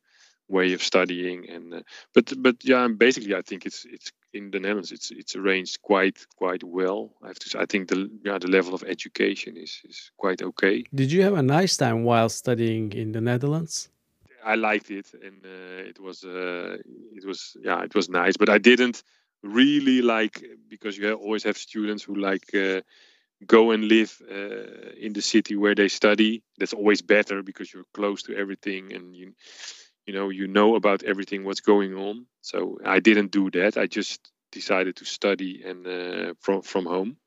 way 0.50 0.74
of 0.74 0.82
studying 0.82 1.50
and 1.50 1.74
uh, 1.74 1.82
but 2.14 2.34
but 2.38 2.56
yeah 2.64 2.88
basically 2.88 3.36
i 3.36 3.42
think 3.42 3.66
it's 3.66 3.86
it's 3.86 4.12
in 4.34 4.52
the 4.52 4.60
netherlands 4.60 4.92
it's 4.92 5.12
it's 5.12 5.36
arranged 5.36 5.82
quite 5.82 6.26
quite 6.38 6.64
well. 6.64 7.14
I 7.24 7.28
have 7.28 7.40
to 7.40 7.50
say 7.50 7.60
i 7.60 7.66
think 7.66 7.90
the 7.90 8.10
yeah 8.24 8.38
the 8.38 8.48
level 8.48 8.74
of 8.74 8.84
education 8.84 9.58
is 9.58 9.82
is 9.90 10.12
quite 10.18 10.42
okay. 10.42 10.84
Did 10.94 11.12
you 11.12 11.24
have 11.24 11.34
a 11.34 11.44
nice 11.44 11.76
time 11.78 12.04
while 12.04 12.30
studying 12.30 12.94
in 12.94 13.12
the 13.12 13.22
netherlands? 13.22 13.90
I 14.46 14.56
liked 14.56 14.90
it 14.92 15.08
and 15.26 15.46
uh, 15.46 15.90
it 15.92 16.00
was 16.00 16.24
uh, 16.24 16.78
it 17.16 17.26
was 17.26 17.58
yeah 17.62 17.84
it 17.84 17.94
was 17.96 18.08
nice 18.10 18.38
but 18.38 18.50
i 18.50 18.58
didn't 18.58 19.04
really 19.44 20.02
like 20.02 20.44
because 20.70 20.98
you 20.98 21.12
always 21.14 21.44
have 21.44 21.58
students 21.58 22.04
who 22.04 22.16
like 22.16 22.54
uh, 22.54 22.82
go 23.46 23.72
and 23.72 23.86
live 23.86 24.20
uh, 24.30 24.92
in 25.00 25.14
the 25.14 25.22
city 25.22 25.56
where 25.56 25.76
they 25.76 25.88
study. 25.88 26.44
That's 26.58 26.74
always 26.74 27.02
better 27.02 27.44
because 27.44 27.72
you're 27.74 27.86
close 27.94 28.24
to 28.24 28.36
everything 28.36 28.94
and 28.94 29.16
you 29.16 29.34
you 30.08 30.14
know 30.14 30.30
you 30.30 30.48
know 30.48 30.76
about 30.76 31.04
everything 31.04 31.44
what's 31.44 31.62
going 31.74 31.94
on. 31.96 32.26
So 32.42 32.80
i 32.86 33.00
didn't 33.00 33.32
do 33.32 33.52
that. 33.52 33.78
I 33.78 33.86
just 33.88 34.20
decided 34.52 34.96
to 34.96 35.06
study 35.06 35.64
and 35.70 35.86
uh, 35.86 36.34
from 36.40 36.62
from 36.62 36.86
home. 36.86 37.18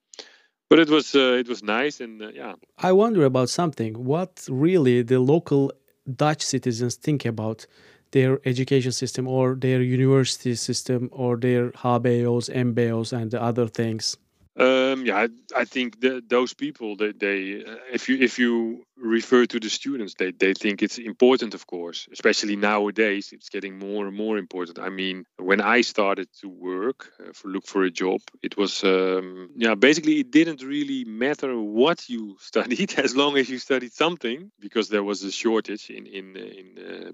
But 0.71 0.79
it 0.79 0.89
was 0.89 1.15
uh, 1.15 1.37
it 1.43 1.49
was 1.49 1.63
nice 1.63 2.01
and 2.01 2.23
uh, 2.23 2.29
yeah. 2.29 2.55
I 2.79 2.93
wonder 2.93 3.25
about 3.25 3.51
something. 3.51 3.93
What 4.05 4.47
really 4.49 5.03
the 5.03 5.21
local 5.21 5.73
dutch 6.17 6.43
citizens 6.43 6.95
think 6.97 7.25
about 7.25 7.67
their 8.13 8.41
education 8.45 8.93
system 8.93 9.29
or 9.29 9.55
their 9.55 9.83
university 9.83 10.55
system 10.55 11.09
or 11.13 11.37
their 11.37 11.71
hbos 11.71 12.51
mbos 12.51 13.13
and 13.13 13.31
the 13.31 13.41
other 13.41 13.69
things 13.69 14.17
um, 14.61 15.07
yeah, 15.07 15.17
I, 15.17 15.29
I 15.57 15.65
think 15.65 16.05
those 16.29 16.53
people 16.53 16.97
they, 16.97 17.13
they 17.13 17.65
uh, 17.65 17.77
if 17.93 18.09
you 18.11 18.19
if 18.19 18.39
you 18.39 18.85
refer 18.97 19.47
to 19.47 19.59
the 19.59 19.71
students, 19.71 20.15
they, 20.19 20.33
they 20.33 20.53
think 20.53 20.83
it's 20.83 20.99
important, 20.99 21.55
of 21.55 21.67
course. 21.67 22.07
Especially 22.13 22.57
nowadays, 22.57 23.31
it's 23.33 23.49
getting 23.49 23.79
more 23.79 24.07
and 24.07 24.15
more 24.15 24.37
important. 24.37 24.79
I 24.79 24.91
mean, 24.91 25.25
when 25.39 25.63
I 25.63 25.81
started 25.81 26.29
to 26.43 26.49
work 26.49 27.11
uh, 27.21 27.33
for 27.33 27.49
look 27.49 27.67
for 27.67 27.85
a 27.85 27.91
job, 27.91 28.21
it 28.43 28.59
was 28.59 28.85
um, 28.85 29.49
yeah 29.57 29.75
basically 29.75 30.21
it 30.21 30.31
didn't 30.31 30.63
really 30.63 31.05
matter 31.05 31.59
what 31.59 32.09
you 32.11 32.37
studied 32.41 32.99
as 32.99 33.17
long 33.17 33.39
as 33.39 33.49
you 33.49 33.59
studied 33.59 33.95
something 33.95 34.51
because 34.61 34.91
there 34.91 35.05
was 35.05 35.23
a 35.23 35.33
shortage 35.33 35.89
in 35.89 36.07
in 36.07 36.37
in 36.37 36.67
uh, 36.79 37.13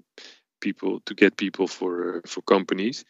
people 0.59 0.99
to 1.05 1.15
get 1.15 1.37
people 1.37 1.67
for 1.67 2.17
uh, 2.17 2.21
for 2.27 2.41
companies. 2.41 3.05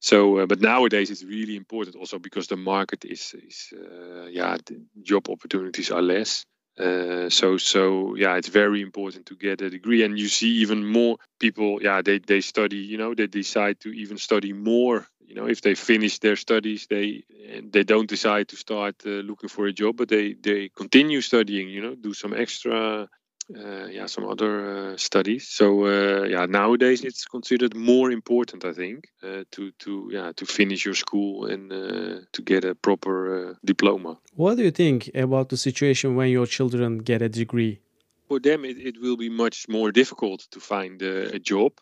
So, 0.00 0.38
uh, 0.38 0.46
but 0.46 0.60
nowadays 0.60 1.10
it's 1.10 1.24
really 1.24 1.56
important 1.56 1.96
also 1.96 2.18
because 2.18 2.46
the 2.48 2.56
market 2.56 3.04
is, 3.04 3.34
is 3.34 3.72
uh, 3.74 4.26
yeah, 4.26 4.56
job 5.02 5.28
opportunities 5.28 5.90
are 5.90 6.02
less. 6.02 6.44
Uh, 6.78 7.28
so, 7.28 7.58
so 7.58 8.14
yeah, 8.16 8.36
it's 8.36 8.48
very 8.48 8.80
important 8.80 9.26
to 9.26 9.36
get 9.36 9.60
a 9.60 9.68
degree, 9.68 10.02
and 10.02 10.18
you 10.18 10.28
see 10.28 10.48
even 10.62 10.86
more 10.86 11.18
people. 11.38 11.82
Yeah, 11.82 12.00
they 12.00 12.18
they 12.20 12.40
study. 12.40 12.78
You 12.78 12.96
know, 12.96 13.14
they 13.14 13.26
decide 13.26 13.80
to 13.80 13.90
even 13.90 14.16
study 14.16 14.54
more. 14.54 15.06
You 15.20 15.34
know, 15.34 15.46
if 15.46 15.60
they 15.60 15.74
finish 15.74 16.18
their 16.20 16.36
studies, 16.36 16.86
they 16.88 17.24
they 17.62 17.84
don't 17.84 18.08
decide 18.08 18.48
to 18.48 18.56
start 18.56 18.94
uh, 19.04 19.10
looking 19.10 19.50
for 19.50 19.66
a 19.66 19.72
job, 19.72 19.96
but 19.98 20.08
they 20.08 20.32
they 20.32 20.70
continue 20.70 21.20
studying. 21.20 21.68
You 21.68 21.82
know, 21.82 21.94
do 21.94 22.14
some 22.14 22.32
extra 22.32 23.08
yeah, 23.90 24.06
some 24.06 24.26
other 24.28 24.92
uh, 24.92 24.96
studies. 24.96 25.48
So 25.48 25.86
uh, 25.86 26.24
yeah, 26.24 26.46
nowadays 26.46 27.04
it's 27.04 27.24
considered 27.24 27.74
more 27.74 28.10
important, 28.10 28.64
I 28.64 28.72
think, 28.72 29.08
to 29.22 29.72
to 29.78 30.08
yeah 30.12 30.32
to 30.36 30.46
finish 30.46 30.84
your 30.84 30.94
school 30.94 31.46
and 31.46 31.70
to 32.32 32.42
get 32.42 32.64
a 32.64 32.74
proper 32.74 33.56
diploma. 33.64 34.18
What 34.34 34.56
do 34.56 34.62
you 34.62 34.70
think 34.70 35.10
about 35.14 35.48
the 35.48 35.56
situation 35.56 36.16
when 36.16 36.30
your 36.30 36.46
children 36.46 36.98
get 36.98 37.22
a 37.22 37.28
degree? 37.28 37.80
For 38.28 38.40
them, 38.40 38.64
it, 38.64 38.78
it 38.78 39.00
will 39.00 39.16
be 39.16 39.28
much 39.28 39.68
more 39.68 39.90
difficult 39.90 40.46
to 40.52 40.60
find 40.60 41.02
a 41.02 41.38
job. 41.38 41.72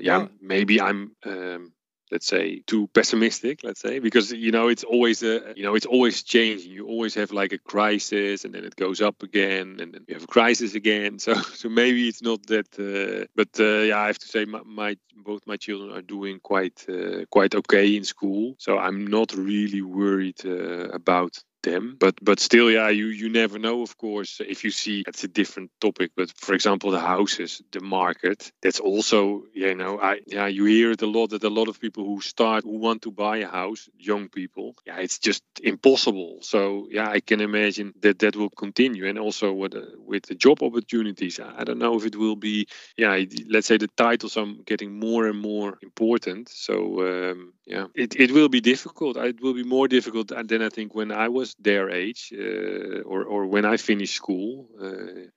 yeah, 0.00 0.28
maybe 0.40 0.80
I'm 0.80 1.12
um, 1.24 1.72
let's 2.10 2.26
say 2.26 2.60
too 2.66 2.88
pessimistic 2.88 3.60
let's 3.64 3.80
say 3.80 3.98
because 3.98 4.32
you 4.32 4.50
know 4.50 4.68
it's 4.68 4.84
always 4.84 5.22
a 5.22 5.52
you 5.56 5.62
know 5.62 5.74
it's 5.74 5.86
always 5.86 6.22
changing. 6.22 6.70
You 6.70 6.86
always 6.86 7.14
have 7.14 7.32
like 7.32 7.52
a 7.52 7.58
crisis 7.58 8.44
and 8.44 8.54
then 8.54 8.64
it 8.64 8.76
goes 8.76 9.00
up 9.00 9.22
again 9.22 9.78
and 9.80 9.92
then 9.92 10.04
you 10.08 10.14
have 10.14 10.24
a 10.24 10.34
crisis 10.38 10.74
again. 10.74 11.18
So 11.28 11.34
so 11.34 11.68
maybe 11.68 12.08
it's 12.08 12.22
not 12.22 12.46
that 12.46 12.68
uh, 12.78 13.26
but 13.34 13.48
uh, 13.60 13.82
yeah 13.88 13.98
i 14.00 14.06
have 14.06 14.18
to 14.18 14.28
say 14.28 14.44
my, 14.44 14.60
my, 14.64 14.96
both 15.16 15.46
my 15.46 15.56
children 15.56 15.90
are 15.96 16.02
doing 16.02 16.40
quite 16.40 16.86
uh, 16.88 17.24
quite 17.30 17.54
okay 17.54 17.96
in 17.96 18.04
school. 18.04 18.54
So 18.58 18.78
i'm 18.78 19.06
not 19.06 19.34
really 19.34 19.82
worried 19.82 20.40
uh, 20.44 20.88
about 21.00 21.32
them. 21.62 21.96
But 21.98 22.14
but 22.22 22.40
still 22.40 22.70
yeah 22.70 22.88
you 22.88 23.06
you 23.06 23.28
never 23.28 23.58
know 23.58 23.82
of 23.82 23.96
course 23.98 24.40
if 24.46 24.64
you 24.64 24.70
see 24.70 25.04
it's 25.06 25.24
a 25.24 25.28
different 25.28 25.70
topic. 25.80 26.12
But 26.16 26.32
for 26.36 26.54
example 26.54 26.90
the 26.90 27.00
houses 27.00 27.62
the 27.72 27.80
market 27.80 28.52
that's 28.62 28.80
also 28.80 29.44
you 29.54 29.74
know 29.74 29.98
i 30.00 30.20
yeah 30.26 30.46
you 30.46 30.64
hear 30.64 30.90
it 30.92 31.02
a 31.02 31.06
lot 31.06 31.28
that 31.30 31.44
a 31.44 31.50
lot 31.50 31.68
of 31.68 31.80
people 31.80 32.04
who 32.04 32.20
start 32.20 32.64
who 32.64 32.78
want 32.78 33.02
to 33.02 33.10
buy 33.10 33.38
a 33.38 33.48
house 33.48 33.88
young 33.98 34.28
people 34.28 34.74
yeah 34.86 34.98
it's 34.98 35.18
just 35.18 35.42
impossible. 35.62 36.38
So 36.42 36.88
yeah 36.90 37.08
i 37.10 37.20
can 37.20 37.40
imagine 37.40 37.92
that 38.00 38.18
that 38.20 38.36
will 38.36 38.50
continue. 38.50 39.06
And 39.06 39.18
also 39.18 39.52
with 39.52 39.74
uh, 39.74 39.82
with 40.06 40.24
the 40.26 40.34
job 40.34 40.62
opportunities 40.62 41.40
i 41.40 41.64
don't 41.64 41.78
know 41.78 41.96
if 41.96 42.04
it 42.06 42.16
will 42.16 42.36
be 42.36 42.66
yeah 42.96 43.18
let's 43.48 43.66
say 43.66 43.76
the 43.78 43.88
titles 43.96 44.36
are 44.36 44.46
getting 44.66 44.98
more 44.98 45.26
and 45.28 45.38
more 45.40 45.78
important. 45.82 46.48
So 46.48 46.76
um, 47.08 47.52
yeah 47.66 47.86
it, 47.94 48.16
it 48.16 48.30
will 48.32 48.48
be 48.48 48.60
difficult. 48.60 49.16
It 49.16 49.40
will 49.42 49.54
be 49.54 49.64
more 49.64 49.88
difficult 49.88 50.28
than 50.28 50.62
i 50.62 50.68
think 50.68 50.94
when 50.94 51.12
i 51.12 51.28
was 51.28 51.47
was 51.48 51.56
their 51.64 51.90
age 51.90 52.32
uh, 52.32 53.02
or 53.02 53.24
or 53.24 53.46
when 53.46 53.64
I 53.64 53.76
finished 53.76 54.14
school, 54.14 54.68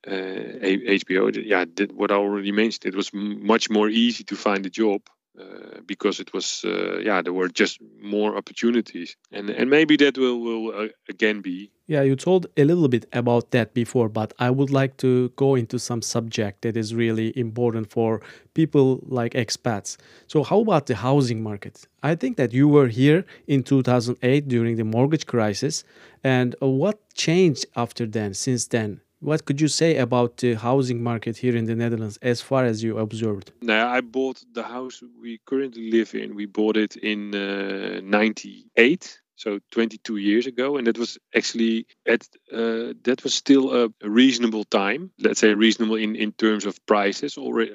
HBO. 0.05 1.27
Uh, 1.27 1.41
yeah, 1.43 1.65
what 1.93 2.11
I 2.11 2.15
already 2.15 2.51
mentioned, 2.51 2.85
it 2.85 2.95
was 2.95 3.11
much 3.13 3.69
more 3.69 3.89
easy 3.89 4.23
to 4.25 4.35
find 4.35 4.65
a 4.65 4.69
job. 4.69 5.01
Uh, 5.39 5.79
because 5.87 6.19
it 6.19 6.33
was 6.33 6.65
uh, 6.65 6.99
yeah 6.99 7.21
there 7.21 7.31
were 7.31 7.47
just 7.47 7.79
more 8.01 8.35
opportunities 8.35 9.15
and 9.31 9.49
and 9.49 9.69
maybe 9.69 9.95
that 9.95 10.17
will 10.17 10.41
will 10.41 10.65
uh, 10.75 10.87
again 11.07 11.41
be 11.41 11.71
yeah, 11.91 12.03
you 12.03 12.15
told 12.15 12.47
a 12.55 12.63
little 12.63 12.87
bit 12.87 13.05
about 13.11 13.51
that 13.51 13.73
before, 13.73 14.07
but 14.07 14.33
I 14.39 14.49
would 14.49 14.69
like 14.69 14.95
to 14.97 15.27
go 15.35 15.55
into 15.55 15.77
some 15.77 16.01
subject 16.01 16.61
that 16.61 16.77
is 16.77 16.95
really 16.95 17.37
important 17.37 17.91
for 17.91 18.21
people 18.53 19.01
like 19.03 19.33
expats. 19.33 19.97
So, 20.27 20.41
how 20.41 20.61
about 20.61 20.85
the 20.85 20.95
housing 20.95 21.43
market? 21.43 21.85
I 22.01 22.15
think 22.15 22.37
that 22.37 22.53
you 22.53 22.69
were 22.69 22.87
here 22.87 23.25
in 23.45 23.63
2008 23.63 24.47
during 24.47 24.77
the 24.77 24.85
mortgage 24.85 25.25
crisis, 25.25 25.83
and 26.23 26.55
what 26.61 26.97
changed 27.13 27.65
after 27.75 28.05
then, 28.05 28.35
since 28.35 28.67
then? 28.67 29.01
What 29.21 29.45
could 29.45 29.61
you 29.61 29.67
say 29.67 29.97
about 29.97 30.37
the 30.37 30.55
housing 30.55 31.03
market 31.03 31.37
here 31.37 31.55
in 31.55 31.65
the 31.65 31.75
Netherlands 31.75 32.17
as 32.23 32.41
far 32.41 32.65
as 32.65 32.83
you 32.83 32.97
observed? 32.97 33.51
Now, 33.61 33.87
I 33.87 34.01
bought 34.01 34.43
the 34.51 34.63
house 34.63 35.03
we 35.21 35.39
currently 35.45 35.91
live 35.91 36.15
in. 36.15 36.33
We 36.33 36.47
bought 36.47 36.75
it 36.75 36.95
in 36.95 37.35
uh, 37.35 38.01
98 38.03 39.21
so 39.35 39.59
22 39.71 40.17
years 40.17 40.45
ago 40.45 40.77
and 40.77 40.85
that 40.85 40.97
was 40.97 41.17
actually 41.35 41.87
at 42.05 42.27
uh, 42.53 42.93
that 43.03 43.21
was 43.23 43.33
still 43.33 43.65
a, 43.73 43.89
reasonable 44.03 44.63
time 44.65 45.09
let's 45.19 45.39
say 45.39 45.53
reasonable 45.53 45.95
in 45.95 46.15
in 46.15 46.31
terms 46.33 46.65
of 46.65 46.83
prices 46.85 47.37
already 47.37 47.73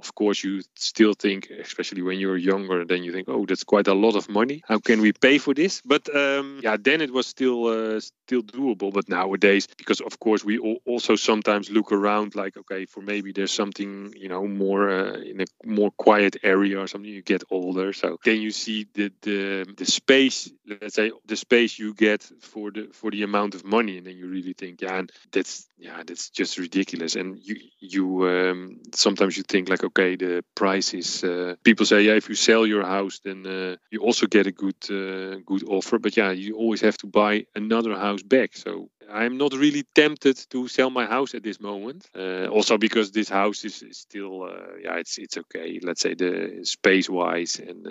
of 0.00 0.14
course 0.14 0.42
you 0.42 0.62
still 0.74 1.14
think 1.14 1.50
especially 1.50 2.02
when 2.02 2.18
you're 2.18 2.36
younger 2.36 2.84
then 2.84 3.02
you 3.04 3.12
think 3.12 3.28
oh 3.28 3.44
that's 3.46 3.64
quite 3.64 3.88
a 3.88 3.94
lot 3.94 4.16
of 4.16 4.28
money. 4.28 4.62
How 4.66 4.78
can 4.78 5.00
we 5.00 5.12
pay 5.12 5.38
for 5.38 5.54
this? 5.54 5.82
But 5.84 6.14
um, 6.14 6.60
yeah 6.62 6.76
then 6.78 7.00
it 7.00 7.12
was 7.12 7.26
still 7.26 7.66
uh, 7.66 8.00
still 8.00 8.42
doable. 8.42 8.92
But 8.92 9.08
nowadays 9.08 9.66
because 9.66 10.00
of 10.00 10.18
course 10.18 10.44
we 10.44 10.58
also 10.86 11.16
sometimes 11.16 11.70
look 11.70 11.92
around 11.92 12.34
like 12.34 12.56
okay 12.56 12.86
for 12.86 13.00
maybe 13.02 13.32
there's 13.32 13.52
something 13.52 14.12
you 14.16 14.28
know 14.28 14.46
more 14.46 14.90
uh, 14.90 15.18
in 15.20 15.40
a 15.40 15.46
more 15.64 15.90
quiet 15.90 16.36
area 16.42 16.78
or 16.78 16.86
something 16.86 17.10
you 17.10 17.22
get 17.22 17.44
older. 17.50 17.92
So 17.92 18.18
then 18.24 18.40
you 18.40 18.50
see 18.50 18.86
the 18.94 19.12
the 19.22 19.74
the 19.76 19.84
space 19.84 20.50
let's 20.66 20.94
say 20.94 21.12
the 21.26 21.36
space 21.36 21.78
you 21.78 21.94
get 21.94 22.22
for 22.40 22.70
the 22.70 22.88
for 22.92 23.10
the 23.10 23.22
amount 23.22 23.54
of 23.54 23.64
money. 23.64 23.98
And 23.98 24.06
then 24.06 24.16
you 24.16 24.28
really 24.28 24.54
think 24.54 24.82
yeah 24.82 24.98
and 24.98 25.12
that's 25.32 25.66
yeah 25.78 26.02
that's 26.06 26.30
just 26.30 26.58
ridiculous. 26.58 27.16
And 27.16 27.38
you 27.38 27.56
you 27.78 28.28
um, 28.28 28.80
sometimes 28.94 29.36
you 29.36 29.42
think 29.42 29.68
like 29.68 29.82
okay, 29.90 30.16
the 30.16 30.42
price 30.54 30.94
is. 30.94 31.22
Uh, 31.24 31.54
people 31.62 31.86
say, 31.86 32.02
yeah, 32.02 32.14
if 32.14 32.28
you 32.28 32.34
sell 32.34 32.66
your 32.66 32.84
house, 32.84 33.20
then 33.24 33.46
uh, 33.46 33.76
you 33.90 34.00
also 34.00 34.26
get 34.26 34.46
a 34.46 34.52
good 34.52 34.80
uh, 34.90 35.40
good 35.44 35.64
offer. 35.68 35.98
But 35.98 36.16
yeah, 36.16 36.30
you 36.30 36.56
always 36.56 36.80
have 36.80 36.96
to 36.98 37.06
buy 37.06 37.46
another 37.54 37.94
house 37.96 38.22
back. 38.22 38.56
So 38.56 38.90
I'm 39.10 39.36
not 39.36 39.52
really 39.54 39.84
tempted 39.94 40.36
to 40.50 40.68
sell 40.68 40.90
my 40.90 41.06
house 41.06 41.34
at 41.34 41.42
this 41.42 41.60
moment. 41.60 42.08
Uh, 42.16 42.46
also 42.46 42.78
because 42.78 43.10
this 43.10 43.28
house 43.28 43.64
is, 43.64 43.82
is 43.82 43.98
still, 43.98 44.44
uh, 44.44 44.76
yeah, 44.82 44.96
it's 44.96 45.18
it's 45.18 45.36
okay. 45.36 45.78
Let's 45.82 46.00
say 46.00 46.14
the 46.14 46.60
space 46.64 47.08
wise 47.08 47.60
and 47.60 47.82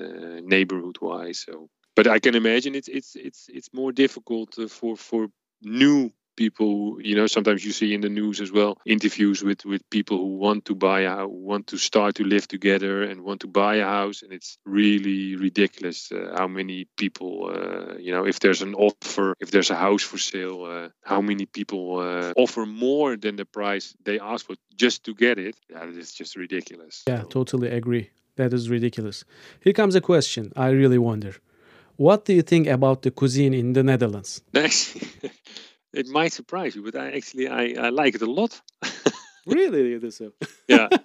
neighborhood 0.46 0.98
wise. 1.02 1.40
So, 1.40 1.70
but 1.96 2.08
I 2.08 2.20
can 2.20 2.36
imagine 2.36 2.76
it's 2.76 2.88
it's 2.88 3.16
it's 3.16 3.50
it's 3.54 3.70
more 3.74 3.92
difficult 3.92 4.56
for 4.70 4.96
for 4.98 5.28
new 5.62 6.12
people 6.40 6.98
you 7.10 7.16
know 7.18 7.28
sometimes 7.28 7.66
you 7.68 7.74
see 7.80 7.90
in 7.94 8.02
the 8.08 8.14
news 8.22 8.38
as 8.46 8.52
well 8.58 8.72
interviews 8.86 9.40
with 9.48 9.62
with 9.72 9.82
people 9.98 10.18
who 10.24 10.32
want 10.46 10.62
to 10.70 10.74
buy 10.74 11.02
a 11.02 11.28
want 11.28 11.64
to 11.68 11.78
start 11.90 12.12
to 12.16 12.24
live 12.24 12.46
together 12.56 12.96
and 13.10 13.18
want 13.30 13.40
to 13.46 13.50
buy 13.62 13.74
a 13.86 13.90
house 14.00 14.18
and 14.24 14.32
it's 14.38 14.52
really 14.80 15.36
ridiculous 15.48 15.98
uh, 16.14 16.18
how 16.40 16.48
many 16.60 16.80
people 17.04 17.34
uh, 17.56 17.98
you 18.06 18.12
know 18.16 18.24
if 18.32 18.38
there's 18.44 18.62
an 18.68 18.74
offer 18.88 19.28
if 19.46 19.50
there's 19.54 19.72
a 19.78 19.80
house 19.88 20.04
for 20.10 20.20
sale 20.32 20.60
uh, 20.64 20.88
how 21.14 21.22
many 21.30 21.46
people 21.60 21.84
uh, 22.00 22.44
offer 22.44 22.64
more 22.66 23.10
than 23.24 23.36
the 23.42 23.48
price 23.60 23.86
they 24.08 24.18
ask 24.34 24.42
for 24.48 24.56
just 24.84 24.98
to 25.04 25.12
get 25.26 25.36
it 25.48 25.56
yeah 25.70 26.00
it's 26.02 26.14
just 26.22 26.34
ridiculous. 26.46 27.04
Yeah 27.12 27.24
so. 27.24 27.28
totally 27.40 27.70
agree. 27.80 28.06
That 28.40 28.54
is 28.54 28.70
ridiculous. 28.78 29.18
Here 29.66 29.76
comes 29.82 29.96
a 29.96 30.04
question 30.12 30.44
i 30.66 30.68
really 30.82 31.02
wonder. 31.10 31.34
What 32.08 32.20
do 32.28 32.32
you 32.40 32.44
think 32.52 32.66
about 32.78 32.98
the 33.02 33.12
cuisine 33.20 33.56
in 33.62 33.74
the 33.74 33.84
netherlands 33.84 34.32
it 35.94 36.08
might 36.08 36.34
surprise 36.34 36.76
you, 36.76 36.84
but 36.84 36.96
I 36.96 37.12
actually 37.12 37.48
I, 37.48 37.76
I 37.80 37.90
like 37.90 38.16
it 38.16 38.22
a 38.22 38.32
lot. 38.32 38.62
really, 39.46 39.94
it 39.94 40.04
is 40.04 40.18
so. 40.18 40.32
Yeah. 40.68 40.90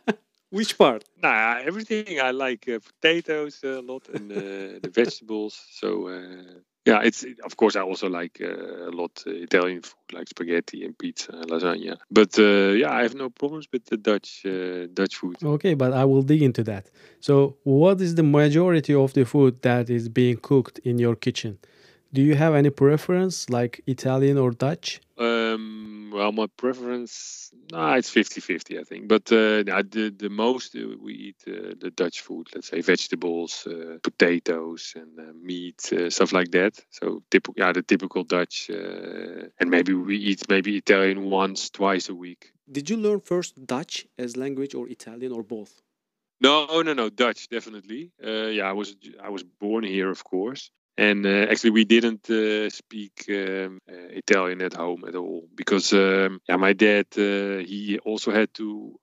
Which 0.51 0.79
part? 0.79 1.05
Nah, 1.21 1.59
everything. 1.65 2.21
I 2.21 2.31
like 2.31 2.69
uh, 2.69 2.79
potatoes 2.79 3.61
a 3.65 3.81
lot 3.81 4.09
and 4.09 4.31
uh, 4.31 4.35
the 4.83 4.91
vegetables. 4.95 5.61
So 5.73 6.07
uh, 6.07 6.61
yeah, 6.85 7.01
it's 7.03 7.25
of 7.45 7.57
course 7.57 7.75
I 7.75 7.81
also 7.81 8.09
like 8.09 8.41
uh, 8.41 8.89
a 8.89 8.93
lot 8.93 9.25
uh, 9.27 9.33
Italian 9.33 9.83
food, 9.83 10.13
like 10.13 10.29
spaghetti 10.29 10.85
and 10.85 10.97
pizza, 10.97 11.33
and 11.33 11.51
lasagna. 11.51 11.97
But 12.09 12.39
uh, 12.39 12.73
yeah, 12.81 12.93
I 12.93 13.03
have 13.03 13.17
no 13.17 13.31
problems 13.31 13.67
with 13.73 13.87
the 13.87 13.97
Dutch 13.97 14.47
Dutch 14.95 15.17
food. 15.17 15.37
Okay, 15.43 15.75
but 15.75 15.93
I 15.93 16.05
will 16.05 16.23
dig 16.23 16.43
into 16.43 16.63
that. 16.65 16.89
So, 17.19 17.57
what 17.65 18.01
is 18.01 18.15
the 18.15 18.23
majority 18.23 18.95
of 18.95 19.13
the 19.15 19.25
food 19.25 19.61
that 19.63 19.91
is 19.91 20.09
being 20.09 20.37
cooked 20.37 20.79
in 20.81 20.99
your 20.99 21.17
kitchen? 21.17 21.59
Do 22.15 22.23
you 22.23 22.37
have 22.37 22.55
any 22.55 22.71
preference, 22.71 23.51
like 23.51 23.83
Italian 23.89 24.39
or 24.39 24.53
Dutch? 24.53 25.01
Um, 25.19 26.13
well, 26.15 26.31
my 26.31 26.47
preference, 26.57 27.51
nah, 27.73 27.95
it's 27.95 28.09
50-50, 28.09 28.79
I 28.79 28.85
think. 28.85 29.09
But 29.09 29.33
uh, 29.33 29.65
the 29.65 30.15
the 30.17 30.31
most 30.31 30.77
uh, 30.77 30.97
we 31.03 31.13
eat 31.27 31.41
uh, 31.49 31.75
the 31.83 31.91
Dutch 31.91 32.21
food. 32.21 32.47
Let's 32.55 32.69
say 32.69 32.83
vegetables, 32.83 33.67
uh, 33.67 33.99
potatoes, 34.01 34.93
and 34.95 35.19
uh, 35.19 35.33
meat, 35.43 35.93
uh, 35.93 36.09
stuff 36.09 36.33
like 36.33 36.53
that. 36.53 36.73
So 36.91 37.25
typical, 37.33 37.55
yeah, 37.57 37.73
the 37.73 37.83
typical 37.83 38.23
Dutch. 38.23 38.71
and 39.61 39.69
maybe 39.77 39.93
we 39.93 40.17
eat 40.17 40.49
maybe 40.49 40.77
Italian 40.77 41.19
once, 41.31 41.69
twice 41.69 42.09
a 42.09 42.15
week. 42.15 42.53
Did 42.71 42.89
you 42.91 42.97
learn 42.97 43.21
first 43.21 43.53
Dutch 43.67 44.07
as 44.17 44.37
language 44.37 44.75
or 44.77 44.89
Italian 44.89 45.33
or 45.33 45.43
both? 45.43 45.83
No, 46.41 46.83
no, 46.83 46.93
no, 46.93 47.09
Dutch 47.09 47.49
definitely. 47.49 48.13
yeah, 48.23 48.71
I 48.71 48.75
was 48.81 48.95
I 49.21 49.31
was 49.31 49.43
born 49.43 49.83
here, 49.83 50.11
of 50.11 50.23
course, 50.23 50.71
and 50.97 51.27
uh, 51.27 51.47
actually, 51.51 51.71
we 51.71 51.85
didn't 51.85 52.29
uh, 52.31 52.71
speak 52.71 53.25
um, 53.29 53.81
uh, 53.89 54.09
Italian 54.11 54.63
at 54.63 54.75
home 54.75 55.05
at 55.09 55.15
all 55.17 55.49
because 55.55 55.93
um, 55.93 56.41
yeah, 56.49 56.57
my 56.57 56.73
dad 56.73 57.07
he 57.15 57.99
also 58.05 58.31
had 58.31 58.53
to 58.55 58.99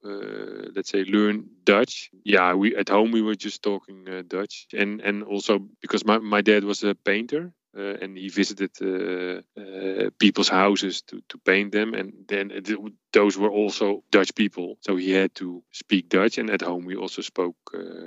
let's 0.76 0.90
say 0.90 1.04
learn 1.04 1.50
Dutch. 1.64 2.10
Yeah, 2.24 2.54
we 2.54 2.76
at 2.76 2.90
home 2.90 3.12
we 3.12 3.22
were 3.22 3.36
just 3.36 3.64
talking 3.64 4.06
Dutch, 4.28 4.68
and 4.74 5.02
and 5.02 5.24
also 5.24 5.60
because 5.82 6.06
my 6.06 6.18
my 6.20 6.42
dad 6.42 6.64
was 6.64 6.84
a 6.84 6.96
painter, 6.96 7.54
uh, 7.78 7.96
and 8.02 8.18
he 8.18 8.28
visited 8.30 8.72
uh, 8.82 9.42
uh, 9.60 10.10
people's 10.20 10.50
houses 10.50 11.02
to, 11.04 11.22
to 11.30 11.38
paint 11.38 11.72
them. 11.72 11.94
And 11.94 12.14
then 12.28 12.52
it, 12.52 12.70
those 13.14 13.38
were 13.38 13.50
also 13.50 14.04
dutch 14.12 14.36
people. 14.36 14.78
So 14.82 14.98
he 14.98 15.12
had 15.12 15.34
to 15.36 15.64
speak 15.72 16.10
dutch. 16.10 16.38
And 16.38 16.50
at 16.50 16.62
home 16.62 16.86
we 16.86 16.96
also 16.96 17.22
spoke 17.22 17.56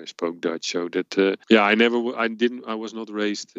spoke 0.04 0.40
dutch. 0.40 0.70
So 0.70 0.88
that 0.90 1.38
yeah 1.48 1.62
i 1.62 1.74
never 1.74 1.98
i 2.16 2.28
didn't 2.28 2.64
i 2.66 2.74
was 2.74 2.92
not 2.92 3.08
raised 3.10 3.56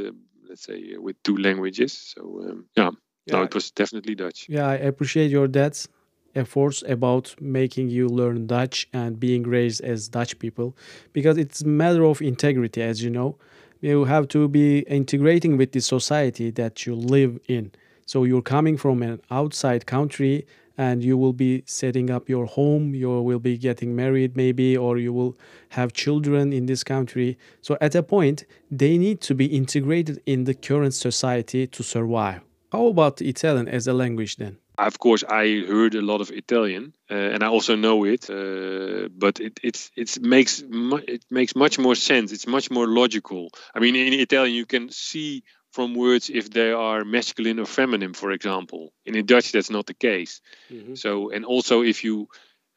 let's 0.48 0.64
say 0.64 0.96
with 0.98 1.22
two 1.24 1.38
languages. 1.38 2.14
So 2.16 2.22
um, 2.48 2.66
yeah. 2.76 2.92
Yeah, 3.28 3.38
no, 3.38 3.44
it 3.44 3.56
was 3.56 3.72
definitely 3.72 4.14
Dutch. 4.14 4.46
Yeah, 4.48 4.68
I 4.68 4.76
appreciate 4.76 5.32
your 5.32 5.48
dad's 5.48 5.88
efforts 6.36 6.84
about 6.88 7.34
making 7.42 7.90
you 7.90 8.08
learn 8.08 8.46
Dutch 8.46 8.88
and 8.94 9.20
being 9.20 9.42
raised 9.42 9.82
as 9.82 10.08
Dutch 10.10 10.38
people. 10.38 10.78
Because 11.12 11.36
it's 11.40 11.62
a 11.62 11.68
matter 11.68 12.06
of 12.06 12.22
integrity, 12.22 12.84
as 12.84 13.04
you 13.04 13.10
know 13.10 13.40
you 13.86 14.06
have 14.06 14.28
to 14.28 14.48
be 14.48 14.80
integrating 14.80 15.58
with 15.58 15.72
the 15.72 15.80
society 15.80 16.50
that 16.50 16.88
you 16.88 16.96
live 16.96 17.40
in. 17.48 17.72
So 18.08 18.24
you're 18.24 18.42
coming 18.42 18.78
from 18.78 19.04
an 19.04 19.22
outside 19.30 19.86
country 19.86 20.48
and 20.76 21.04
you 21.04 21.18
will 21.18 21.34
be 21.34 21.64
setting 21.68 22.10
up 22.10 22.28
your 22.28 22.48
home, 22.48 22.96
you 22.96 23.22
will 23.22 23.40
be 23.40 23.58
getting 23.58 23.96
married 23.96 24.36
maybe, 24.36 24.76
or 24.76 24.98
you 24.98 25.14
will 25.14 25.38
have 25.70 25.94
children 25.94 26.52
in 26.52 26.66
this 26.66 26.84
country. 26.84 27.38
So 27.62 27.78
at 27.80 27.94
a 27.94 28.02
point, 28.02 28.46
they 28.72 28.98
need 28.98 29.22
to 29.22 29.36
be 29.36 29.46
integrated 29.46 30.20
in 30.26 30.46
the 30.46 30.56
current 30.56 30.96
society 30.96 31.68
to 31.68 31.84
survive. 31.84 32.42
How 32.72 32.88
about 32.88 33.22
Italian 33.22 33.68
as 33.68 33.88
a 33.88 33.94
language 33.94 34.38
then? 34.38 34.58
Of 34.78 35.00
course, 35.00 35.24
I 35.24 35.64
heard 35.68 35.96
a 35.96 36.02
lot 36.02 36.22
of 36.22 36.32
Italian, 36.32 36.94
uh, 37.10 37.14
and 37.14 37.44
I 37.44 37.48
also 37.48 37.76
know 37.76 38.06
it. 38.06 38.30
Uh, 38.30 39.10
but 39.10 39.40
it 39.40 39.60
it's 39.64 39.92
it 39.96 40.22
makes 40.22 40.64
it 41.08 41.26
makes 41.30 41.56
much 41.56 41.80
more 41.80 41.96
sense. 41.96 42.32
It's 42.32 42.48
much 42.48 42.70
more 42.70 42.88
logical. 42.88 43.50
I 43.74 43.80
mean, 43.80 43.96
in 43.96 44.14
Italian, 44.14 44.56
you 44.56 44.66
can 44.66 44.90
see 44.92 45.44
from 45.72 45.94
words 45.94 46.30
if 46.30 46.50
they 46.50 46.72
are 46.72 47.04
masculine 47.04 47.60
or 47.60 47.66
feminine, 47.66 48.14
for 48.14 48.32
example. 48.32 48.94
And 49.06 49.16
in 49.16 49.26
Dutch, 49.26 49.52
that's 49.52 49.70
not 49.70 49.86
the 49.86 49.94
case. 49.94 50.42
Mm-hmm. 50.72 50.96
So, 50.96 51.32
and 51.32 51.46
also 51.46 51.82
if 51.82 52.04
you 52.04 52.28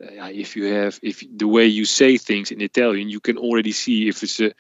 uh, 0.02 0.30
if 0.32 0.56
you 0.56 0.64
have 0.74 0.98
if 1.02 1.22
the 1.37 1.48
way 1.48 1.66
you 1.66 1.84
say 1.84 2.18
things 2.18 2.50
in 2.50 2.61
Italian, 2.61 3.08
you 3.08 3.20
can 3.20 3.38
already 3.38 3.72
see 3.72 4.08
if 4.08 4.22
it's 4.22 4.40
a 4.40 4.52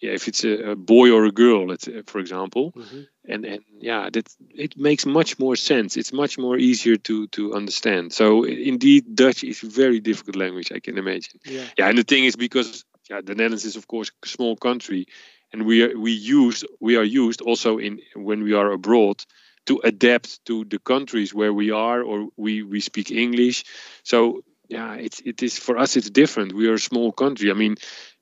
yeah, 0.00 0.12
if 0.12 0.28
it's 0.28 0.44
a, 0.44 0.70
a, 0.70 0.76
boy 0.76 1.10
or 1.10 1.24
a 1.24 1.32
girl, 1.32 1.74
for 2.06 2.20
example, 2.20 2.72
mm-hmm. 2.72 3.00
and 3.28 3.44
and 3.44 3.64
yeah, 3.80 4.08
that 4.12 4.28
it 4.50 4.76
makes 4.76 5.04
much 5.04 5.38
more 5.38 5.56
sense. 5.56 5.96
It's 5.96 6.12
much 6.12 6.38
more 6.38 6.56
easier 6.56 6.96
to 6.96 7.26
to 7.28 7.54
understand. 7.54 8.12
So 8.12 8.44
indeed, 8.44 9.16
Dutch 9.16 9.42
is 9.42 9.62
a 9.62 9.66
very 9.66 10.00
difficult 10.00 10.36
language. 10.36 10.70
I 10.72 10.78
can 10.78 10.98
imagine. 10.98 11.40
Yeah, 11.44 11.64
yeah 11.76 11.88
and 11.88 11.98
the 11.98 12.04
thing 12.04 12.24
is 12.24 12.36
because 12.36 12.84
yeah, 13.10 13.20
the 13.24 13.34
Netherlands 13.34 13.64
is 13.64 13.76
of 13.76 13.88
course 13.88 14.12
a 14.24 14.28
small 14.28 14.56
country, 14.56 15.06
and 15.52 15.66
we 15.66 15.82
are 15.82 15.98
we 15.98 16.12
use 16.12 16.64
we 16.80 16.96
are 16.96 17.04
used 17.22 17.40
also 17.40 17.78
in 17.78 18.00
when 18.14 18.44
we 18.44 18.54
are 18.54 18.70
abroad 18.70 19.24
to 19.66 19.80
adapt 19.84 20.44
to 20.46 20.64
the 20.64 20.78
countries 20.78 21.34
where 21.34 21.52
we 21.52 21.72
are 21.72 22.02
or 22.02 22.28
we 22.36 22.62
we 22.62 22.80
speak 22.80 23.10
English. 23.10 23.64
So 24.04 24.44
yeah, 24.68 24.94
it's 24.94 25.20
it 25.24 25.42
is 25.42 25.58
for 25.58 25.76
us 25.76 25.96
it's 25.96 26.10
different. 26.10 26.52
We 26.52 26.68
are 26.68 26.74
a 26.74 26.78
small 26.90 27.10
country. 27.10 27.50
I 27.50 27.54
mean 27.54 27.76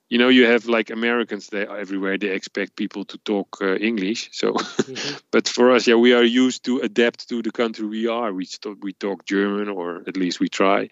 you 0.09 0.17
know 0.17 0.29
you 0.29 0.45
have 0.45 0.65
like 0.67 0.89
americans 0.89 1.47
they 1.47 1.65
everywhere 1.67 2.17
they 2.17 2.29
expect 2.29 2.75
people 2.75 3.03
to 3.05 3.17
talk 3.19 3.57
uh, 3.61 3.75
english 3.75 4.29
so 4.31 4.53
mm-hmm. 4.53 5.15
but 5.31 5.47
for 5.47 5.71
us 5.71 5.87
yeah 5.87 5.95
we 5.95 6.13
are 6.13 6.23
used 6.23 6.63
to 6.63 6.79
adapt 6.79 7.27
to 7.29 7.41
the 7.41 7.51
country 7.51 7.85
we 7.85 8.07
are. 8.07 8.33
We 8.33 8.45
st- 8.45 8.83
we 8.83 8.93
talk 8.93 9.25
german 9.25 9.69
or 9.69 10.03
at 10.07 10.17
least 10.17 10.39
we 10.39 10.49
try 10.49 10.89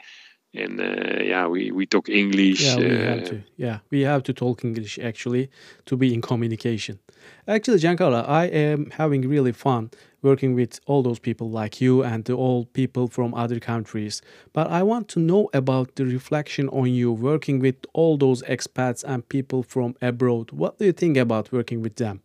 and 0.53 0.79
uh, 0.79 1.23
yeah 1.23 1.47
we, 1.47 1.71
we 1.71 1.85
talk 1.85 2.09
english 2.09 2.61
yeah 2.61 2.77
we 2.77 2.95
uh, 2.95 3.05
have 3.05 3.23
to. 3.25 3.43
Yeah 3.57 3.79
we 3.91 4.01
have 4.01 4.23
to 4.23 4.33
talk 4.33 4.63
english 4.63 4.99
actually 4.99 5.49
to 5.85 5.97
be 5.97 6.13
in 6.13 6.21
communication. 6.21 6.99
Actually 7.47 7.79
giancarlo 7.79 8.23
i 8.27 8.45
am 8.45 8.91
having 8.91 9.29
really 9.29 9.51
fun 9.51 9.89
working 10.25 10.55
with 10.55 10.79
all 10.87 11.03
those 11.03 11.19
people 11.19 11.49
like 11.49 11.79
you 11.79 12.03
and 12.03 12.29
all 12.29 12.65
people 12.65 13.07
from 13.07 13.33
other 13.33 13.59
countries. 13.59 14.21
But 14.51 14.67
I 14.69 14.81
want 14.83 15.07
to 15.09 15.19
know 15.19 15.49
about 15.53 15.95
the 15.95 16.05
reflection 16.05 16.67
on 16.69 16.87
you 16.91 17.11
working 17.11 17.59
with 17.59 17.75
all 17.93 18.17
those 18.17 18.41
expats 18.43 19.03
and 19.07 19.27
people 19.29 19.61
from 19.63 19.95
abroad. 20.01 20.51
What 20.51 20.79
do 20.79 20.85
you 20.85 20.93
think 20.93 21.15
about 21.17 21.51
working 21.51 21.81
with 21.81 21.95
them? 21.95 22.21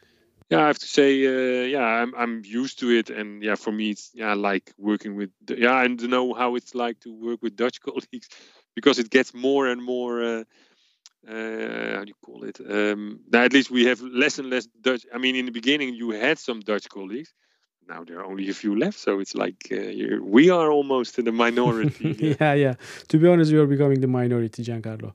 Yeah, 0.50 0.64
I 0.64 0.66
have 0.66 0.80
to 0.80 0.86
say, 0.86 1.10
uh, 1.26 1.64
yeah, 1.76 1.84
I'm 2.00 2.12
I'm 2.16 2.42
used 2.44 2.80
to 2.80 2.90
it, 2.90 3.08
and 3.08 3.40
yeah, 3.40 3.54
for 3.54 3.70
me, 3.70 3.90
it's 3.90 4.10
yeah, 4.14 4.34
like 4.34 4.72
working 4.78 5.14
with 5.14 5.30
yeah, 5.46 5.84
and 5.84 6.02
know 6.08 6.34
how 6.34 6.56
it's 6.56 6.74
like 6.74 6.98
to 7.00 7.10
work 7.12 7.40
with 7.40 7.54
Dutch 7.54 7.80
colleagues, 7.88 8.28
because 8.74 8.98
it 8.98 9.10
gets 9.10 9.32
more 9.32 9.68
and 9.68 9.80
more. 9.80 10.14
Uh, 10.22 10.44
uh, 11.28 11.96
how 11.96 12.04
do 12.04 12.08
you 12.08 12.20
call 12.24 12.44
it? 12.44 12.58
Um, 12.60 13.20
now 13.32 13.44
at 13.44 13.52
least 13.52 13.70
we 13.70 13.84
have 13.84 14.00
less 14.00 14.38
and 14.38 14.50
less 14.50 14.66
Dutch. 14.80 15.04
I 15.14 15.18
mean, 15.18 15.36
in 15.36 15.44
the 15.46 15.52
beginning, 15.52 15.94
you 15.94 16.10
had 16.10 16.38
some 16.38 16.60
Dutch 16.60 16.88
colleagues, 16.88 17.32
now 17.90 18.04
there 18.04 18.18
are 18.20 18.24
only 18.24 18.48
a 18.48 18.54
few 18.54 18.78
left. 18.78 18.98
So 18.98 19.18
it's 19.22 19.34
like 19.34 19.60
uh, 19.72 20.22
we 20.36 20.44
are 20.58 20.70
almost 20.70 21.18
in 21.18 21.24
the 21.24 21.32
minority. 21.32 22.36
yeah, 22.40 22.54
yeah. 22.54 22.74
To 23.08 23.18
be 23.18 23.26
honest, 23.28 23.52
we 23.52 23.58
are 23.58 23.66
becoming 23.66 24.00
the 24.00 24.06
minority, 24.20 24.62
Giancarlo. 24.62 25.12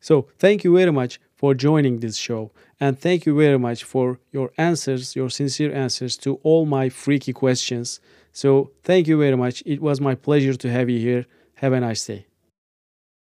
So 0.00 0.28
thank 0.38 0.62
you 0.64 0.76
very 0.76 0.92
much 0.92 1.20
for 1.34 1.54
joining 1.54 2.00
this 2.00 2.16
show. 2.16 2.52
And 2.80 2.98
thank 2.98 3.26
you 3.26 3.34
very 3.44 3.58
much 3.58 3.82
for 3.82 4.20
your 4.30 4.50
answers, 4.56 5.16
your 5.16 5.30
sincere 5.30 5.72
answers 5.74 6.16
to 6.18 6.30
all 6.48 6.66
my 6.66 6.88
freaky 6.88 7.32
questions. 7.32 8.00
So 8.32 8.70
thank 8.84 9.08
you 9.08 9.18
very 9.18 9.36
much. 9.36 9.62
It 9.66 9.80
was 9.80 10.00
my 10.00 10.14
pleasure 10.14 10.54
to 10.54 10.70
have 10.70 10.88
you 10.88 11.00
here. 11.00 11.26
Have 11.54 11.72
a 11.72 11.80
nice 11.80 12.06
day. 12.06 12.26